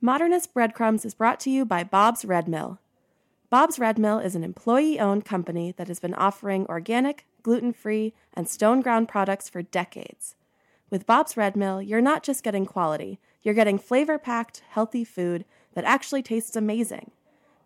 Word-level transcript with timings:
Modernist 0.00 0.54
Breadcrumbs 0.54 1.04
is 1.04 1.14
brought 1.14 1.40
to 1.40 1.50
you 1.50 1.64
by 1.64 1.82
Bob's 1.82 2.24
Red 2.24 2.46
Mill. 2.46 2.78
Bob's 3.50 3.80
Red 3.80 3.98
Mill 3.98 4.20
is 4.20 4.36
an 4.36 4.44
employee 4.44 5.00
owned 5.00 5.24
company 5.24 5.74
that 5.76 5.88
has 5.88 5.98
been 5.98 6.14
offering 6.14 6.66
organic, 6.68 7.26
gluten 7.42 7.72
free, 7.72 8.14
and 8.32 8.48
stone 8.48 8.80
ground 8.80 9.08
products 9.08 9.48
for 9.48 9.60
decades. 9.60 10.36
With 10.88 11.04
Bob's 11.04 11.36
Red 11.36 11.56
Mill, 11.56 11.82
you're 11.82 12.00
not 12.00 12.22
just 12.22 12.44
getting 12.44 12.64
quality, 12.64 13.18
you're 13.42 13.54
getting 13.54 13.76
flavor 13.76 14.18
packed, 14.18 14.62
healthy 14.68 15.02
food 15.02 15.44
that 15.74 15.84
actually 15.84 16.22
tastes 16.22 16.54
amazing. 16.54 17.10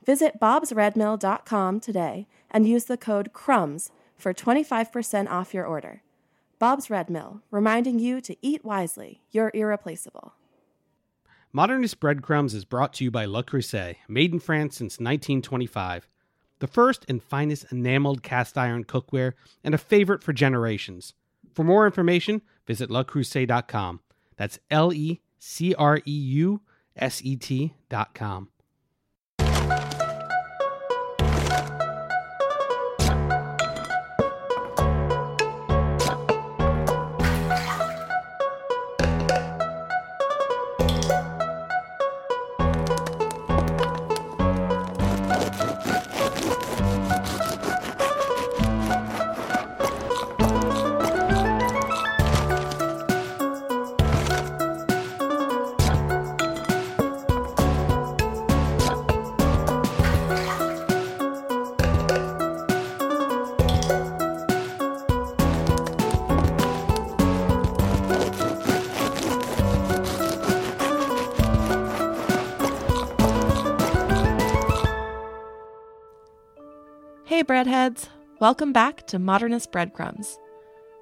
Visit 0.03 0.41
bobsredmill.com 0.41 1.81
today 1.81 2.27
and 2.51 2.67
use 2.67 2.87
the 2.87 2.97
code 2.97 3.35
CRUMBS 3.35 3.91
for 4.17 4.33
25% 4.33 5.29
off 5.29 5.53
your 5.53 5.67
order. 5.67 6.03
Bob's 6.59 6.89
Red 6.89 7.11
Mill, 7.11 7.43
reminding 7.51 7.99
you 7.99 8.23
to 8.23 8.37
eat 8.41 8.65
wisely. 8.65 9.21
You're 9.31 9.51
irreplaceable. 9.53 10.33
Modernist 11.55 12.01
Breadcrumbs 12.01 12.55
is 12.55 12.65
brought 12.65 12.95
to 12.95 13.05
you 13.05 13.11
by 13.11 13.27
Le 13.27 13.45
Creuset, 13.45 13.97
made 14.09 14.33
in 14.33 14.41
France 14.41 14.79
since 14.79 14.95
1925. 14.95 16.09
The 16.61 16.67
first 16.67 17.05
and 17.09 17.23
finest 17.23 17.71
enameled 17.71 18.23
cast 18.23 18.57
iron 18.57 18.85
cookware 18.85 19.35
and 19.63 19.75
a 19.75 19.79
favorite 19.79 20.23
for 20.23 20.33
generations. 20.33 21.13
For 21.53 21.63
more 21.63 21.85
information, 21.85 22.41
visit 22.67 22.89
lecreuset.com. 22.89 24.01
That's 24.39 24.61
L 24.71 24.95
E 24.95 25.21
C 25.39 25.75
R 25.75 25.99
E 25.99 26.11
U 26.11 26.63
S 26.97 27.21
E 27.23 27.37
T.com. 27.37 28.49
Welcome 78.39 78.73
back 78.73 79.09
to 79.09 79.19
Modernist 79.19 79.73
Breadcrumbs. 79.73 80.39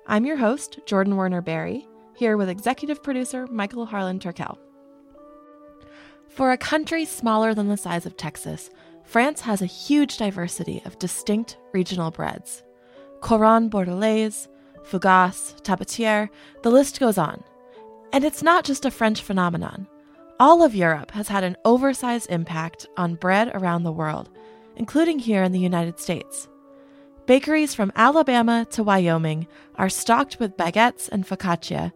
I'm 0.06 0.24
your 0.24 0.38
host, 0.38 0.80
Jordan 0.86 1.16
Werner 1.16 1.42
Berry, 1.42 1.86
here 2.16 2.38
with 2.38 2.48
executive 2.48 3.02
producer 3.02 3.46
Michael 3.48 3.84
Harlan 3.84 4.18
Turkel. 4.18 4.56
For 6.30 6.52
a 6.52 6.56
country 6.56 7.04
smaller 7.04 7.52
than 7.52 7.68
the 7.68 7.76
size 7.76 8.06
of 8.06 8.16
Texas, 8.16 8.70
France 9.04 9.42
has 9.42 9.60
a 9.60 9.66
huge 9.66 10.16
diversity 10.16 10.80
of 10.86 10.98
distinct 10.98 11.58
regional 11.74 12.10
breads. 12.10 12.62
Couronne 13.20 13.68
Bordelaise, 13.68 14.48
Fougasse, 14.82 15.56
Tabatiere, 15.60 16.30
the 16.62 16.70
list 16.70 16.98
goes 16.98 17.18
on. 17.18 17.44
And 18.10 18.24
it's 18.24 18.42
not 18.42 18.64
just 18.64 18.86
a 18.86 18.90
French 18.90 19.20
phenomenon. 19.20 19.86
All 20.38 20.62
of 20.62 20.74
Europe 20.74 21.10
has 21.10 21.28
had 21.28 21.44
an 21.44 21.58
oversized 21.66 22.30
impact 22.30 22.86
on 22.96 23.16
bread 23.16 23.50
around 23.54 23.82
the 23.82 23.92
world 23.92 24.30
including 24.76 25.18
here 25.18 25.42
in 25.42 25.52
the 25.52 25.58
United 25.58 26.00
States. 26.00 26.48
Bakeries 27.30 27.76
from 27.76 27.92
Alabama 27.94 28.66
to 28.72 28.82
Wyoming 28.82 29.46
are 29.76 29.88
stocked 29.88 30.40
with 30.40 30.56
baguettes 30.56 31.08
and 31.08 31.24
focaccia, 31.24 31.92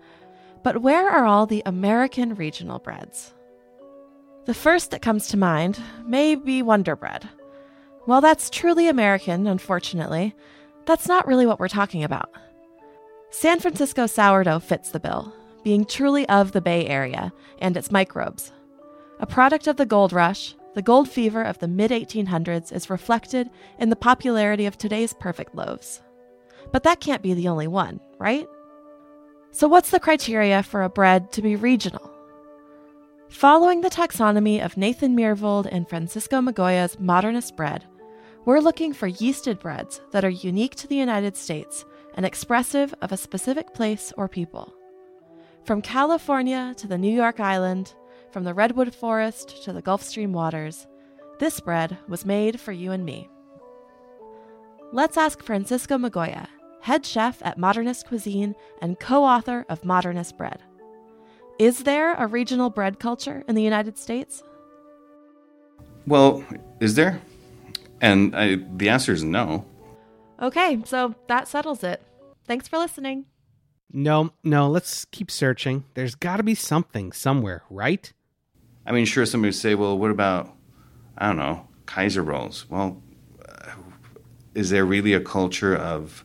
but 0.62 0.80
where 0.80 1.10
are 1.10 1.24
all 1.24 1.44
the 1.44 1.60
American 1.66 2.36
regional 2.36 2.78
breads? 2.78 3.34
The 4.44 4.54
first 4.54 4.92
that 4.92 5.02
comes 5.02 5.26
to 5.26 5.36
mind 5.36 5.80
may 6.06 6.36
be 6.36 6.62
Wonder 6.62 6.94
Bread. 6.94 7.28
While 8.04 8.20
that's 8.20 8.48
truly 8.48 8.86
American, 8.86 9.48
unfortunately, 9.48 10.36
that's 10.86 11.08
not 11.08 11.26
really 11.26 11.46
what 11.46 11.58
we're 11.58 11.66
talking 11.66 12.04
about. 12.04 12.30
San 13.30 13.58
Francisco 13.58 14.06
sourdough 14.06 14.60
fits 14.60 14.92
the 14.92 15.00
bill, 15.00 15.34
being 15.64 15.84
truly 15.84 16.28
of 16.28 16.52
the 16.52 16.60
Bay 16.60 16.86
Area 16.86 17.32
and 17.58 17.76
its 17.76 17.90
microbes. 17.90 18.52
A 19.18 19.26
product 19.26 19.66
of 19.66 19.78
the 19.78 19.84
gold 19.84 20.12
rush, 20.12 20.54
the 20.74 20.82
gold 20.82 21.08
fever 21.08 21.42
of 21.42 21.58
the 21.58 21.68
mid 21.68 21.90
1800s 21.90 22.72
is 22.72 22.90
reflected 22.90 23.50
in 23.78 23.90
the 23.90 23.96
popularity 23.96 24.66
of 24.66 24.76
today's 24.76 25.12
perfect 25.12 25.54
loaves. 25.54 26.02
But 26.72 26.82
that 26.82 27.00
can't 27.00 27.22
be 27.22 27.34
the 27.34 27.48
only 27.48 27.66
one, 27.66 28.00
right? 28.18 28.46
So, 29.50 29.68
what's 29.68 29.90
the 29.90 30.00
criteria 30.00 30.62
for 30.62 30.82
a 30.82 30.88
bread 30.88 31.30
to 31.32 31.42
be 31.42 31.54
regional? 31.54 32.10
Following 33.28 33.80
the 33.80 33.90
taxonomy 33.90 34.64
of 34.64 34.76
Nathan 34.76 35.16
Myhrvold 35.16 35.68
and 35.70 35.88
Francisco 35.88 36.40
Migoya's 36.40 36.98
modernist 36.98 37.56
bread, 37.56 37.84
we're 38.44 38.60
looking 38.60 38.92
for 38.92 39.08
yeasted 39.08 39.60
breads 39.60 40.00
that 40.10 40.24
are 40.24 40.30
unique 40.30 40.74
to 40.76 40.86
the 40.86 40.96
United 40.96 41.36
States 41.36 41.84
and 42.14 42.26
expressive 42.26 42.94
of 43.00 43.12
a 43.12 43.16
specific 43.16 43.72
place 43.74 44.12
or 44.16 44.28
people. 44.28 44.74
From 45.64 45.82
California 45.82 46.74
to 46.76 46.86
the 46.86 46.98
New 46.98 47.12
York 47.12 47.40
Island, 47.40 47.94
from 48.34 48.42
the 48.42 48.52
redwood 48.52 48.92
forest 48.92 49.62
to 49.62 49.72
the 49.72 49.80
Gulf 49.80 50.02
Stream 50.02 50.32
waters, 50.32 50.88
this 51.38 51.60
bread 51.60 51.96
was 52.08 52.26
made 52.26 52.58
for 52.58 52.72
you 52.72 52.90
and 52.90 53.04
me. 53.04 53.30
Let's 54.92 55.16
ask 55.16 55.40
Francisco 55.40 55.96
Migoya, 55.98 56.48
head 56.80 57.06
chef 57.06 57.40
at 57.42 57.58
Modernist 57.58 58.08
Cuisine 58.08 58.56
and 58.82 58.98
co 58.98 59.22
author 59.22 59.64
of 59.68 59.84
Modernist 59.84 60.36
Bread. 60.36 60.60
Is 61.60 61.84
there 61.84 62.14
a 62.14 62.26
regional 62.26 62.70
bread 62.70 62.98
culture 62.98 63.44
in 63.46 63.54
the 63.54 63.62
United 63.62 63.96
States? 63.96 64.42
Well, 66.04 66.44
is 66.80 66.96
there? 66.96 67.20
And 68.00 68.34
I, 68.34 68.56
the 68.56 68.88
answer 68.88 69.12
is 69.12 69.22
no. 69.22 69.64
Okay, 70.42 70.82
so 70.84 71.14
that 71.28 71.46
settles 71.46 71.84
it. 71.84 72.02
Thanks 72.48 72.66
for 72.66 72.78
listening. 72.78 73.26
No, 73.92 74.32
no, 74.42 74.68
let's 74.68 75.04
keep 75.04 75.30
searching. 75.30 75.84
There's 75.94 76.16
got 76.16 76.38
to 76.38 76.42
be 76.42 76.56
something 76.56 77.12
somewhere, 77.12 77.62
right? 77.70 78.12
I 78.86 78.92
mean, 78.92 79.06
sure, 79.06 79.24
somebody 79.26 79.48
would 79.48 79.54
say, 79.54 79.74
well, 79.74 79.96
what 79.98 80.10
about, 80.10 80.54
I 81.16 81.26
don't 81.26 81.36
know, 81.36 81.66
Kaiser 81.86 82.22
rolls? 82.22 82.66
Well, 82.68 83.02
uh, 83.46 83.72
is 84.54 84.70
there 84.70 84.84
really 84.84 85.14
a 85.14 85.20
culture 85.20 85.74
of 85.74 86.24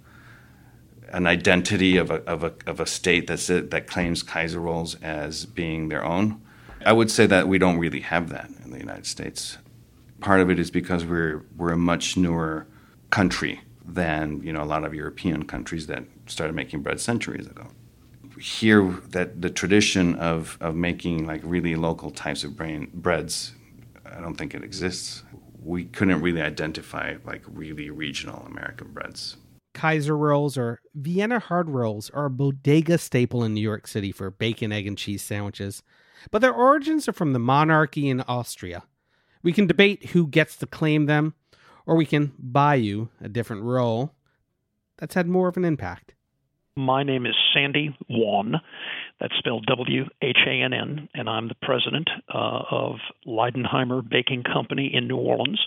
an 1.09 1.25
identity 1.25 1.97
of 1.97 2.11
a, 2.11 2.15
of 2.25 2.43
a, 2.43 2.53
of 2.67 2.79
a 2.79 2.85
state 2.85 3.27
that's 3.27 3.49
it, 3.49 3.71
that 3.71 3.87
claims 3.87 4.23
Kaiser 4.23 4.59
rolls 4.59 4.95
as 4.95 5.45
being 5.45 5.89
their 5.89 6.03
own? 6.03 6.41
I 6.85 6.93
would 6.93 7.11
say 7.11 7.25
that 7.25 7.47
we 7.47 7.57
don't 7.57 7.77
really 7.77 8.01
have 8.01 8.29
that 8.29 8.49
in 8.63 8.71
the 8.71 8.79
United 8.79 9.05
States. 9.05 9.57
Part 10.19 10.41
of 10.41 10.49
it 10.49 10.59
is 10.59 10.69
because 10.69 11.05
we're, 11.05 11.45
we're 11.55 11.71
a 11.71 11.77
much 11.77 12.17
newer 12.17 12.67
country 13.09 13.61
than 13.85 14.41
you 14.43 14.53
know 14.53 14.61
a 14.61 14.65
lot 14.65 14.83
of 14.83 14.93
European 14.93 15.43
countries 15.43 15.87
that 15.87 16.03
started 16.27 16.55
making 16.55 16.81
bread 16.81 16.99
centuries 16.99 17.47
ago 17.47 17.67
here 18.39 18.83
that 19.09 19.41
the 19.41 19.49
tradition 19.49 20.15
of, 20.15 20.57
of 20.61 20.75
making 20.75 21.27
like 21.27 21.41
really 21.43 21.75
local 21.75 22.11
types 22.11 22.43
of 22.43 22.55
brain, 22.55 22.89
breads, 22.93 23.53
I 24.05 24.21
don't 24.21 24.35
think 24.35 24.53
it 24.53 24.63
exists. 24.63 25.23
We 25.61 25.85
couldn't 25.85 26.21
really 26.21 26.41
identify 26.41 27.17
like 27.25 27.43
really 27.47 27.89
regional 27.89 28.45
American 28.45 28.91
breads. 28.91 29.37
Kaiser 29.73 30.17
rolls 30.17 30.57
or 30.57 30.81
Vienna 30.95 31.39
hard 31.39 31.69
rolls 31.69 32.09
are 32.11 32.25
a 32.25 32.29
bodega 32.29 32.97
staple 32.97 33.43
in 33.43 33.53
New 33.53 33.61
York 33.61 33.87
City 33.87 34.11
for 34.11 34.31
bacon, 34.31 34.71
egg, 34.71 34.87
and 34.87 34.97
cheese 34.97 35.21
sandwiches, 35.21 35.83
but 36.31 36.39
their 36.39 36.53
origins 36.53 37.07
are 37.07 37.13
from 37.13 37.33
the 37.33 37.39
monarchy 37.39 38.09
in 38.09 38.21
Austria. 38.21 38.83
We 39.43 39.53
can 39.53 39.67
debate 39.67 40.07
who 40.07 40.27
gets 40.27 40.57
to 40.57 40.65
claim 40.65 41.05
them, 41.05 41.33
or 41.85 41.95
we 41.95 42.05
can 42.05 42.33
buy 42.37 42.75
you 42.75 43.09
a 43.21 43.29
different 43.29 43.63
roll 43.63 44.15
that's 44.97 45.15
had 45.15 45.27
more 45.27 45.47
of 45.47 45.55
an 45.55 45.65
impact. 45.65 46.13
My 46.79 47.03
name 47.03 47.25
is 47.25 47.35
Sandy 47.53 47.93
Whann. 48.09 48.55
That's 49.19 49.37
spelled 49.37 49.65
W 49.65 50.05
H 50.21 50.37
A 50.47 50.63
N 50.63 50.71
N, 50.71 51.09
and 51.13 51.27
I'm 51.27 51.49
the 51.49 51.55
president 51.61 52.09
uh, 52.33 52.61
of 52.71 52.95
Leidenheimer 53.27 54.01
Baking 54.09 54.43
Company 54.43 54.89
in 54.93 55.09
New 55.09 55.17
Orleans. 55.17 55.59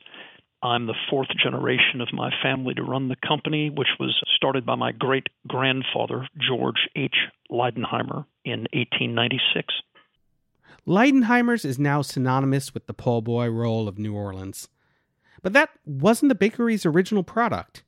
I'm 0.62 0.86
the 0.86 0.94
fourth 1.10 1.28
generation 1.36 2.00
of 2.00 2.08
my 2.14 2.30
family 2.42 2.72
to 2.74 2.82
run 2.82 3.08
the 3.08 3.28
company, 3.28 3.68
which 3.68 3.88
was 4.00 4.18
started 4.34 4.64
by 4.64 4.74
my 4.74 4.92
great 4.92 5.26
grandfather, 5.46 6.26
George 6.38 6.88
H. 6.96 7.16
Leidenheimer, 7.50 8.24
in 8.46 8.60
1896. 8.72 9.74
Leidenheimer's 10.86 11.66
is 11.66 11.78
now 11.78 12.00
synonymous 12.00 12.72
with 12.72 12.86
the 12.86 12.94
po' 12.94 13.20
boy 13.20 13.50
roll 13.50 13.86
of 13.86 13.98
New 13.98 14.14
Orleans. 14.14 14.68
But 15.42 15.52
that 15.52 15.68
wasn't 15.84 16.30
the 16.30 16.34
bakery's 16.34 16.86
original 16.86 17.22
product. 17.22 17.82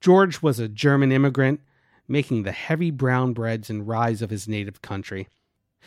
George 0.00 0.40
was 0.40 0.58
a 0.58 0.68
German 0.68 1.12
immigrant 1.12 1.60
making 2.08 2.42
the 2.42 2.52
heavy 2.52 2.90
brown 2.90 3.32
breads 3.32 3.70
and 3.70 3.88
ryes 3.88 4.22
of 4.22 4.30
his 4.30 4.48
native 4.48 4.82
country. 4.82 5.28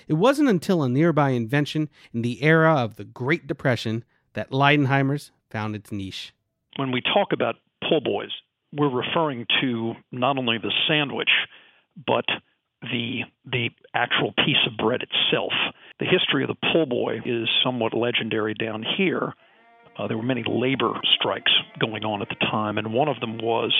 It 0.08 0.14
wasn't 0.14 0.50
until 0.50 0.84
a 0.84 0.90
nearby 0.90 1.32
invention 1.32 1.90
in 2.14 2.22
the 2.22 2.44
era 2.44 2.76
of 2.76 2.96
the 2.96 3.06
Great 3.06 3.48
Depression 3.48 4.04
that 4.34 4.52
Leidenheimer's 4.52 5.32
found 5.50 5.76
its 5.76 5.92
niche. 5.92 6.34
When 6.76 6.92
we 6.92 7.02
talk 7.02 7.30
about 7.32 7.56
po' 7.82 8.02
boys, 8.02 8.32
we're 8.74 8.90
referring 8.90 9.46
to 9.62 9.94
not 10.12 10.38
only 10.38 10.58
the 10.58 10.74
sandwich, 10.88 11.30
but 12.06 12.26
the 12.82 13.22
the 13.46 13.70
actual 13.94 14.34
piece 14.34 14.58
of 14.68 14.78
bread 14.78 15.02
itself. 15.02 15.54
The 16.00 16.06
history 16.06 16.44
of 16.44 16.50
the 16.50 16.68
po' 16.74 16.86
boy 16.86 17.22
is 17.26 17.48
somewhat 17.64 17.94
legendary 17.94 18.54
down 18.54 18.84
here. 18.98 19.34
Uh, 19.98 20.08
there 20.08 20.18
were 20.18 20.24
many 20.24 20.44
labor 20.48 20.92
strikes 21.18 21.52
going 21.80 22.04
on 22.04 22.22
at 22.22 22.30
the 22.30 22.36
time, 22.36 22.78
and 22.78 22.94
one 22.94 23.08
of 23.08 23.20
them 23.20 23.38
was 23.38 23.74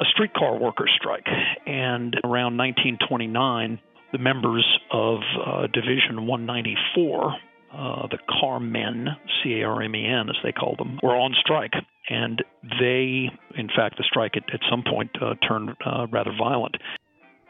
a 0.00 0.04
streetcar 0.12 0.58
worker 0.58 0.86
strike. 0.98 1.26
And 1.66 2.14
around 2.24 2.56
1929, 2.58 3.80
the 4.12 4.18
members 4.18 4.66
of 4.92 5.20
uh, 5.44 5.66
Division 5.72 6.26
194, 6.26 7.34
uh, 7.72 8.06
the 8.08 8.18
Carmen, 8.28 9.08
C 9.42 9.60
A 9.60 9.64
R 9.64 9.82
M 9.82 9.96
E 9.96 10.04
N, 10.04 10.28
as 10.28 10.36
they 10.44 10.52
called 10.52 10.78
them, 10.78 10.98
were 11.02 11.16
on 11.16 11.34
strike. 11.40 11.72
And 12.10 12.44
they, 12.78 13.30
in 13.56 13.68
fact, 13.74 13.96
the 13.96 14.04
strike 14.04 14.36
at, 14.36 14.44
at 14.52 14.60
some 14.70 14.82
point 14.82 15.10
uh, 15.22 15.34
turned 15.46 15.70
uh, 15.86 16.06
rather 16.10 16.32
violent. 16.36 16.76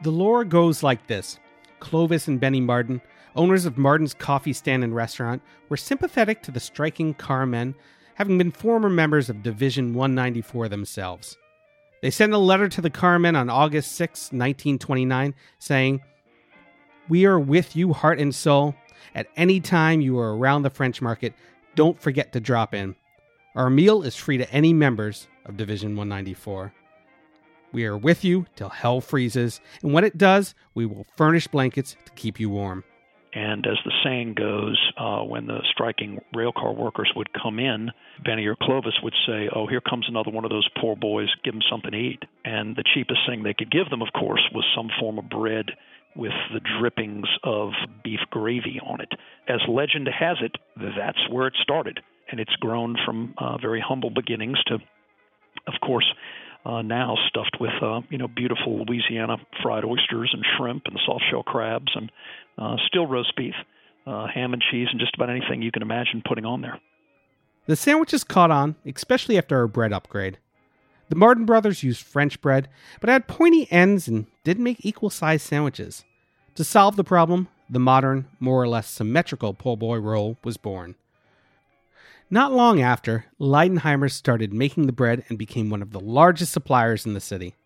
The 0.02 0.10
lore 0.10 0.44
goes 0.44 0.82
like 0.82 1.06
this 1.08 1.40
Clovis 1.80 2.28
and 2.28 2.38
Benny 2.40 2.60
Martin, 2.60 3.00
owners 3.34 3.66
of 3.66 3.76
Martin's 3.76 4.14
coffee 4.14 4.52
stand 4.52 4.84
and 4.84 4.94
restaurant, 4.94 5.42
were 5.68 5.76
sympathetic 5.76 6.42
to 6.42 6.52
the 6.52 6.60
striking 6.60 7.14
Carmen, 7.14 7.74
having 8.14 8.38
been 8.38 8.50
former 8.50 8.88
members 8.88 9.28
of 9.28 9.42
Division 9.42 9.94
194 9.94 10.68
themselves. 10.68 11.36
They 12.02 12.10
sent 12.10 12.32
a 12.32 12.38
letter 12.38 12.68
to 12.68 12.80
the 12.80 12.90
Carmen 12.90 13.36
on 13.36 13.48
August 13.48 13.92
6, 13.92 14.32
1929, 14.32 15.34
saying, 15.58 16.02
We 17.08 17.26
are 17.26 17.38
with 17.38 17.76
you 17.76 17.92
heart 17.92 18.18
and 18.18 18.34
soul. 18.34 18.74
At 19.14 19.28
any 19.36 19.60
time 19.60 20.00
you 20.00 20.18
are 20.18 20.36
around 20.36 20.62
the 20.62 20.70
French 20.70 21.00
market, 21.00 21.34
don't 21.74 22.00
forget 22.00 22.32
to 22.32 22.40
drop 22.40 22.74
in. 22.74 22.96
Our 23.54 23.70
meal 23.70 24.02
is 24.02 24.16
free 24.16 24.38
to 24.38 24.50
any 24.50 24.72
members 24.72 25.28
of 25.46 25.56
Division 25.56 25.96
194. 25.96 26.72
We 27.72 27.84
are 27.86 27.96
with 27.96 28.24
you 28.24 28.46
till 28.56 28.68
hell 28.68 29.00
freezes, 29.00 29.60
and 29.82 29.92
when 29.92 30.04
it 30.04 30.18
does, 30.18 30.54
we 30.74 30.86
will 30.86 31.06
furnish 31.16 31.46
blankets 31.46 31.96
to 32.04 32.12
keep 32.12 32.38
you 32.40 32.50
warm. 32.50 32.84
And 33.34 33.66
as 33.66 33.78
the 33.84 33.92
saying 34.04 34.34
goes, 34.34 34.78
uh, 34.98 35.20
when 35.20 35.46
the 35.46 35.60
striking 35.70 36.20
railcar 36.36 36.76
workers 36.76 37.10
would 37.16 37.32
come 37.32 37.58
in, 37.58 37.90
Benny 38.22 38.46
or 38.46 38.56
Clovis 38.56 38.98
would 39.02 39.14
say, 39.26 39.48
Oh, 39.54 39.66
here 39.66 39.80
comes 39.80 40.06
another 40.08 40.30
one 40.30 40.44
of 40.44 40.50
those 40.50 40.68
poor 40.80 40.96
boys, 40.96 41.28
give 41.42 41.54
them 41.54 41.62
something 41.70 41.92
to 41.92 41.96
eat. 41.96 42.22
And 42.44 42.76
the 42.76 42.84
cheapest 42.94 43.20
thing 43.26 43.42
they 43.42 43.54
could 43.54 43.70
give 43.70 43.88
them, 43.88 44.02
of 44.02 44.08
course, 44.12 44.42
was 44.54 44.64
some 44.76 44.90
form 45.00 45.18
of 45.18 45.30
bread 45.30 45.70
with 46.14 46.32
the 46.52 46.60
drippings 46.78 47.28
of 47.42 47.70
beef 48.04 48.20
gravy 48.30 48.78
on 48.84 49.00
it. 49.00 49.12
As 49.48 49.60
legend 49.66 50.08
has 50.08 50.36
it, 50.42 50.56
that's 50.76 51.30
where 51.30 51.46
it 51.46 51.54
started. 51.62 52.00
And 52.30 52.38
it's 52.38 52.54
grown 52.56 52.96
from 53.04 53.34
uh, 53.38 53.56
very 53.58 53.82
humble 53.86 54.10
beginnings 54.10 54.62
to, 54.66 54.74
of 54.74 55.74
course, 55.82 56.06
uh, 56.64 56.82
now 56.82 57.16
stuffed 57.28 57.56
with 57.60 57.72
uh, 57.82 58.00
you 58.10 58.18
know 58.18 58.28
beautiful 58.28 58.84
Louisiana 58.84 59.36
fried 59.62 59.84
oysters 59.84 60.30
and 60.32 60.44
shrimp 60.56 60.84
and 60.86 60.98
soft 61.04 61.24
shell 61.30 61.42
crabs 61.42 61.92
and 61.94 62.10
uh, 62.58 62.76
still 62.86 63.06
roast 63.06 63.34
beef, 63.36 63.54
uh, 64.06 64.26
ham 64.26 64.52
and 64.52 64.62
cheese, 64.70 64.88
and 64.90 65.00
just 65.00 65.14
about 65.14 65.30
anything 65.30 65.62
you 65.62 65.72
can 65.72 65.82
imagine 65.82 66.22
putting 66.26 66.44
on 66.44 66.60
there. 66.60 66.78
The 67.66 67.76
sandwiches 67.76 68.24
caught 68.24 68.50
on, 68.50 68.76
especially 68.84 69.38
after 69.38 69.56
our 69.56 69.68
bread 69.68 69.92
upgrade. 69.92 70.38
The 71.08 71.16
Martin 71.16 71.44
brothers 71.44 71.82
used 71.82 72.02
French 72.02 72.40
bread, 72.40 72.68
but 73.00 73.10
had 73.10 73.28
pointy 73.28 73.68
ends 73.70 74.08
and 74.08 74.26
didn't 74.44 74.64
make 74.64 74.84
equal 74.84 75.10
sized 75.10 75.46
sandwiches. 75.46 76.04
To 76.54 76.64
solve 76.64 76.96
the 76.96 77.04
problem, 77.04 77.48
the 77.68 77.78
modern, 77.78 78.28
more 78.40 78.62
or 78.62 78.68
less 78.68 78.88
symmetrical 78.88 79.54
po' 79.54 79.76
boy 79.76 79.98
roll 79.98 80.36
was 80.44 80.56
born. 80.56 80.94
Not 82.32 82.54
long 82.54 82.80
after, 82.80 83.26
Leidenheimer 83.38 84.10
started 84.10 84.54
making 84.54 84.86
the 84.86 84.92
bread 84.92 85.22
and 85.28 85.36
became 85.36 85.68
one 85.68 85.82
of 85.82 85.90
the 85.90 86.00
largest 86.00 86.50
suppliers 86.50 87.04
in 87.04 87.12
the 87.12 87.20
city. 87.20 87.56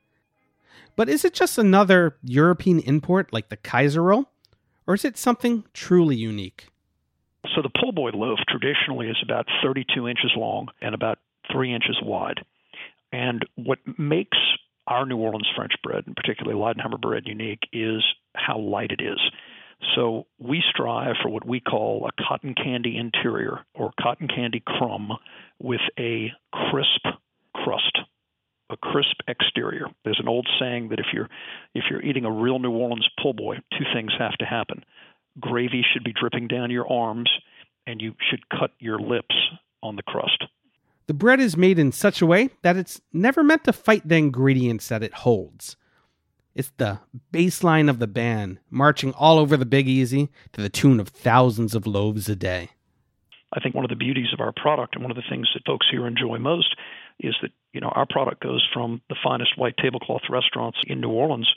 But 0.97 1.09
is 1.09 1.25
it 1.25 1.35
just 1.35 1.57
another 1.57 2.17
European 2.25 2.81
import 2.81 3.33
like 3.33 3.49
the 3.49 3.59
Kaiser 3.59 4.03
roll? 4.03 4.29
Or 4.85 4.95
is 4.95 5.05
it 5.05 5.17
something 5.17 5.63
truly 5.73 6.17
unique? 6.17 6.67
So 7.55 7.63
the 7.63 7.71
po' 7.81 7.93
boy 7.93 8.11
loaf 8.11 8.41
traditionally 8.49 9.07
is 9.07 9.19
about 9.23 9.47
32 9.63 10.09
inches 10.09 10.33
long 10.37 10.67
and 10.83 10.97
about 10.97 11.21
3 11.53 11.73
inches 11.73 12.01
wide. 12.03 12.41
And 13.13 13.47
what 13.55 13.79
makes 13.97 14.39
our 14.89 15.07
New 15.07 15.19
Orleans 15.19 15.47
French 15.55 15.75
bread, 15.85 16.03
and 16.09 16.17
particularly 16.17 16.59
Leidenheimer 16.59 17.01
bread, 17.01 17.23
unique 17.27 17.63
is 17.73 18.03
how 18.35 18.59
light 18.59 18.91
it 18.91 19.01
is. 19.01 19.21
So 19.95 20.27
we 20.39 20.63
strive 20.71 21.17
for 21.23 21.29
what 21.29 21.47
we 21.47 21.61
call 21.61 22.09
a 22.09 22.23
cotton 22.23 22.55
candy 22.55 22.97
interior 22.97 23.61
or 23.75 23.93
cotton 24.01 24.29
candy 24.29 24.63
crumb 24.65 25.13
with 25.59 25.81
a 25.99 26.33
crisp 26.53 27.07
crust, 27.55 27.99
a 28.71 28.77
crisp 28.77 29.21
exterior. 29.29 29.87
There's 30.05 30.21
an 30.21 30.29
old 30.29 30.49
saying 30.59 30.89
that 30.91 30.99
if 30.99 31.07
you're 31.13 31.29
if 31.75 31.85
you're 31.91 32.03
eating 32.03 32.25
a 32.25 32.31
real 32.31 32.59
New 32.59 32.73
Orleans 32.73 33.09
po' 33.23 33.33
boy, 33.33 33.57
two 33.73 33.85
things 33.95 34.13
have 34.19 34.37
to 34.39 34.45
happen. 34.45 34.85
Gravy 35.39 35.85
should 35.93 36.05
be 36.05 36.13
dripping 36.13 36.49
down 36.49 36.71
your 36.71 36.91
arms 36.91 37.31
and 37.87 38.01
you 38.01 38.15
should 38.31 38.49
cut 38.49 38.73
your 38.79 38.99
lips 38.99 39.35
on 39.83 39.97
the 39.97 40.03
crust. 40.03 40.45
The 41.07 41.15
bread 41.15 41.39
is 41.39 41.57
made 41.57 41.79
in 41.79 41.93
such 41.93 42.21
a 42.21 42.27
way 42.27 42.51
that 42.63 42.77
it's 42.77 43.01
never 43.13 43.45
meant 43.45 43.65
to 43.65 43.73
fight 43.73 44.07
the 44.09 44.17
ingredients 44.17 44.89
that 44.89 45.05
it 45.05 45.15
holds. 45.15 45.77
It's 46.57 46.73
the 46.79 47.01
baseline 47.31 47.91
of 47.91 47.99
the 47.99 48.07
band, 48.07 48.61
marching 48.71 49.13
all 49.13 49.39
over 49.39 49.59
the 49.59 49.67
Big 49.67 49.87
Easy 49.87 50.31
to 50.53 50.63
the 50.63 50.71
tune 50.71 50.99
of 50.99 51.09
thousands 51.09 51.75
of 51.75 51.87
loaves 51.87 52.31
a 52.31 52.35
day. 52.35 52.71
I 53.53 53.61
think 53.61 53.75
one 53.75 53.85
of 53.85 53.91
the 53.91 53.95
beauties 53.95 54.33
of 54.33 54.41
our 54.41 54.53
product 54.57 54.95
and 54.95 55.05
one 55.05 55.11
of 55.11 55.19
the 55.19 55.29
things 55.29 55.51
that 55.53 55.67
folks 55.67 55.87
here 55.91 56.07
enjoy 56.07 56.39
most 56.39 56.75
is 57.21 57.37
that 57.43 57.51
you 57.75 57.83
know 57.83 57.89
our 57.89 58.07
product 58.09 58.43
goes 58.43 58.67
from 58.73 59.03
the 59.11 59.17
finest 59.23 59.59
white 59.59 59.77
tablecloth 59.77 60.23
restaurants 60.31 60.79
in 60.87 60.99
New 61.03 61.11
Orleans 61.11 61.49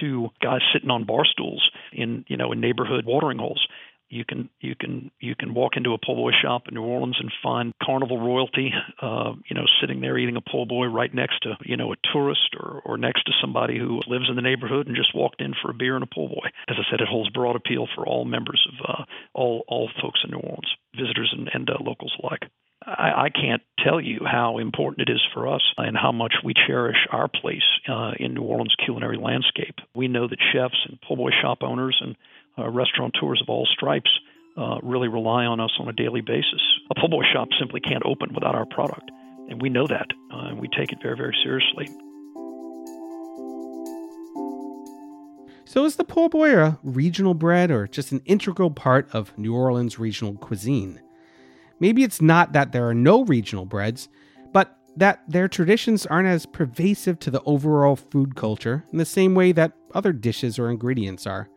to 0.00 0.30
guys 0.40 0.60
sitting 0.72 0.90
on 0.90 1.04
bar 1.04 1.26
stools 1.26 1.70
in 1.92 2.24
you 2.26 2.38
know 2.38 2.50
in 2.50 2.60
neighborhood 2.60 3.04
watering 3.04 3.38
holes 3.38 3.68
you 4.10 4.24
can 4.24 4.50
you 4.60 4.74
can 4.74 5.10
you 5.20 5.34
can 5.36 5.54
walk 5.54 5.72
into 5.76 5.94
a 5.94 5.98
po' 5.98 6.14
boy 6.14 6.32
shop 6.42 6.62
in 6.68 6.74
New 6.74 6.82
Orleans 6.82 7.16
and 7.20 7.30
find 7.42 7.72
carnival 7.82 8.18
royalty, 8.18 8.72
uh, 9.00 9.32
you 9.48 9.54
know, 9.54 9.64
sitting 9.80 10.00
there 10.00 10.18
eating 10.18 10.36
a 10.36 10.40
po' 10.40 10.66
boy 10.66 10.86
right 10.86 11.14
next 11.14 11.42
to 11.44 11.56
you 11.62 11.76
know 11.76 11.92
a 11.92 11.96
tourist 12.12 12.54
or 12.58 12.82
or 12.84 12.98
next 12.98 13.24
to 13.24 13.32
somebody 13.40 13.78
who 13.78 14.00
lives 14.08 14.26
in 14.28 14.36
the 14.36 14.42
neighborhood 14.42 14.88
and 14.88 14.96
just 14.96 15.14
walked 15.14 15.40
in 15.40 15.54
for 15.62 15.70
a 15.70 15.74
beer 15.74 15.94
and 15.94 16.02
a 16.02 16.08
po' 16.12 16.28
boy. 16.28 16.48
As 16.68 16.76
I 16.78 16.90
said, 16.90 17.00
it 17.00 17.08
holds 17.08 17.30
broad 17.30 17.56
appeal 17.56 17.86
for 17.94 18.06
all 18.06 18.24
members 18.24 18.66
of 18.68 18.84
uh, 18.86 19.04
all 19.32 19.64
all 19.68 19.88
folks 20.02 20.20
in 20.24 20.32
New 20.32 20.38
Orleans, 20.38 20.74
visitors 20.96 21.32
and, 21.36 21.48
and 21.54 21.70
uh, 21.70 21.74
locals 21.80 22.14
alike. 22.22 22.50
I, 22.84 23.26
I 23.26 23.28
can't 23.30 23.62
tell 23.84 24.00
you 24.00 24.20
how 24.24 24.58
important 24.58 25.08
it 25.08 25.12
is 25.12 25.22
for 25.34 25.52
us 25.52 25.62
and 25.76 25.96
how 25.96 26.12
much 26.12 26.34
we 26.42 26.54
cherish 26.66 26.96
our 27.12 27.28
place 27.28 27.62
uh, 27.88 28.12
in 28.18 28.34
New 28.34 28.42
Orleans 28.42 28.74
culinary 28.84 29.18
landscape. 29.18 29.76
We 29.94 30.08
know 30.08 30.26
that 30.26 30.38
chefs 30.52 30.86
and 30.88 30.98
po' 31.06 31.16
boy 31.16 31.30
shop 31.42 31.58
owners 31.62 31.96
and 32.00 32.16
uh, 32.58 32.68
restaurateurs 32.68 33.40
of 33.42 33.48
all 33.48 33.66
stripes 33.66 34.10
uh, 34.56 34.78
really 34.82 35.08
rely 35.08 35.44
on 35.44 35.60
us 35.60 35.70
on 35.78 35.88
a 35.88 35.92
daily 35.92 36.20
basis. 36.20 36.60
A 36.90 37.00
po' 37.00 37.08
boy 37.08 37.24
shop 37.32 37.48
simply 37.58 37.80
can't 37.80 38.04
open 38.04 38.34
without 38.34 38.54
our 38.54 38.66
product, 38.66 39.10
and 39.48 39.60
we 39.60 39.68
know 39.68 39.86
that, 39.86 40.08
uh, 40.32 40.48
and 40.48 40.60
we 40.60 40.68
take 40.68 40.92
it 40.92 40.98
very, 41.02 41.16
very 41.16 41.36
seriously. 41.42 41.88
So, 45.64 45.84
is 45.84 45.94
the 45.94 46.04
po' 46.04 46.28
boy 46.28 46.58
a 46.58 46.78
regional 46.82 47.34
bread 47.34 47.70
or 47.70 47.86
just 47.86 48.10
an 48.10 48.22
integral 48.24 48.72
part 48.72 49.08
of 49.12 49.36
New 49.38 49.54
Orleans 49.54 50.00
regional 50.00 50.34
cuisine? 50.34 51.00
Maybe 51.78 52.02
it's 52.02 52.20
not 52.20 52.52
that 52.52 52.72
there 52.72 52.88
are 52.88 52.94
no 52.94 53.24
regional 53.24 53.66
breads, 53.66 54.08
but 54.52 54.76
that 54.96 55.22
their 55.28 55.46
traditions 55.46 56.06
aren't 56.06 56.26
as 56.26 56.44
pervasive 56.44 57.20
to 57.20 57.30
the 57.30 57.42
overall 57.44 57.94
food 57.94 58.34
culture 58.34 58.84
in 58.90 58.98
the 58.98 59.04
same 59.04 59.36
way 59.36 59.52
that 59.52 59.72
other 59.94 60.12
dishes 60.12 60.58
or 60.58 60.68
ingredients 60.70 61.26
are. 61.26 61.48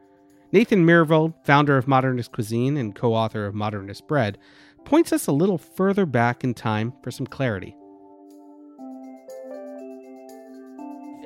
Nathan 0.54 0.86
Myhrvold, 0.86 1.34
founder 1.44 1.78
of 1.78 1.88
Modernist 1.88 2.32
Cuisine 2.32 2.78
and 2.78 2.94
co 2.94 3.16
author 3.16 3.48
of 3.48 3.56
Modernist 3.56 4.08
Bread, 4.08 4.38
points 4.86 5.12
us 5.12 5.26
a 5.26 5.32
little 5.32 5.58
further 5.58 6.06
back 6.06 6.44
in 6.44 6.54
time 6.54 6.94
for 7.02 7.10
some 7.10 7.26
clarity. 7.26 7.76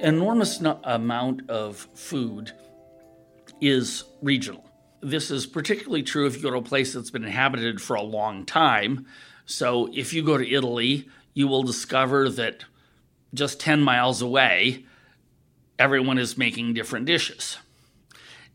Enormous 0.01 0.61
no- 0.61 0.79
amount 0.85 1.49
of 1.49 1.75
food 1.93 2.53
is 3.59 4.05
regional. 4.21 4.63
This 5.01 5.29
is 5.29 5.45
particularly 5.45 6.03
true 6.03 6.25
if 6.25 6.37
you 6.37 6.41
go 6.41 6.51
to 6.51 6.59
a 6.59 6.61
place 6.61 6.93
that's 6.93 7.11
been 7.11 7.25
inhabited 7.25 7.81
for 7.81 7.97
a 7.97 8.01
long 8.01 8.45
time. 8.45 9.07
So, 9.45 9.89
if 9.93 10.13
you 10.13 10.23
go 10.23 10.37
to 10.37 10.49
Italy, 10.49 11.09
you 11.33 11.49
will 11.49 11.63
discover 11.63 12.29
that 12.29 12.63
just 13.33 13.59
10 13.59 13.81
miles 13.81 14.21
away, 14.21 14.85
everyone 15.77 16.17
is 16.17 16.37
making 16.37 16.75
different 16.75 17.05
dishes 17.05 17.57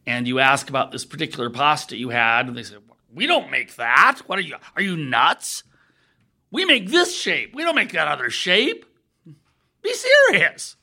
and 0.06 0.26
you 0.26 0.38
ask 0.38 0.68
about 0.68 0.92
this 0.92 1.04
particular 1.04 1.50
pasta 1.50 1.96
you 1.96 2.10
had, 2.10 2.46
and 2.48 2.56
they 2.56 2.62
say, 2.62 2.76
"We 3.12 3.26
don't 3.26 3.50
make 3.50 3.76
that. 3.76 4.20
What 4.26 4.38
are 4.38 4.42
you? 4.42 4.56
Are 4.76 4.82
you 4.82 4.96
nuts? 4.96 5.64
We 6.50 6.64
make 6.64 6.88
this 6.88 7.18
shape. 7.18 7.54
We 7.54 7.62
don't 7.62 7.76
make 7.76 7.92
that 7.92 8.08
other 8.08 8.30
shape. 8.30 8.84
Be 9.82 9.94
serious." 9.94 10.76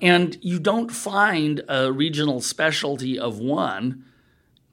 And 0.00 0.36
you 0.42 0.58
don't 0.58 0.90
find 0.90 1.62
a 1.68 1.90
regional 1.90 2.40
specialty 2.40 3.18
of 3.18 3.38
one 3.38 4.04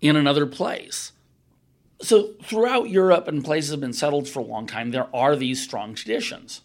in 0.01 0.15
another 0.15 0.45
place. 0.45 1.13
So, 2.01 2.33
throughout 2.43 2.89
Europe 2.89 3.27
and 3.27 3.43
places 3.43 3.71
have 3.71 3.79
been 3.79 3.93
settled 3.93 4.27
for 4.27 4.39
a 4.39 4.43
long 4.45 4.65
time, 4.65 4.89
there 4.89 5.15
are 5.15 5.35
these 5.35 5.61
strong 5.61 5.93
traditions. 5.93 6.61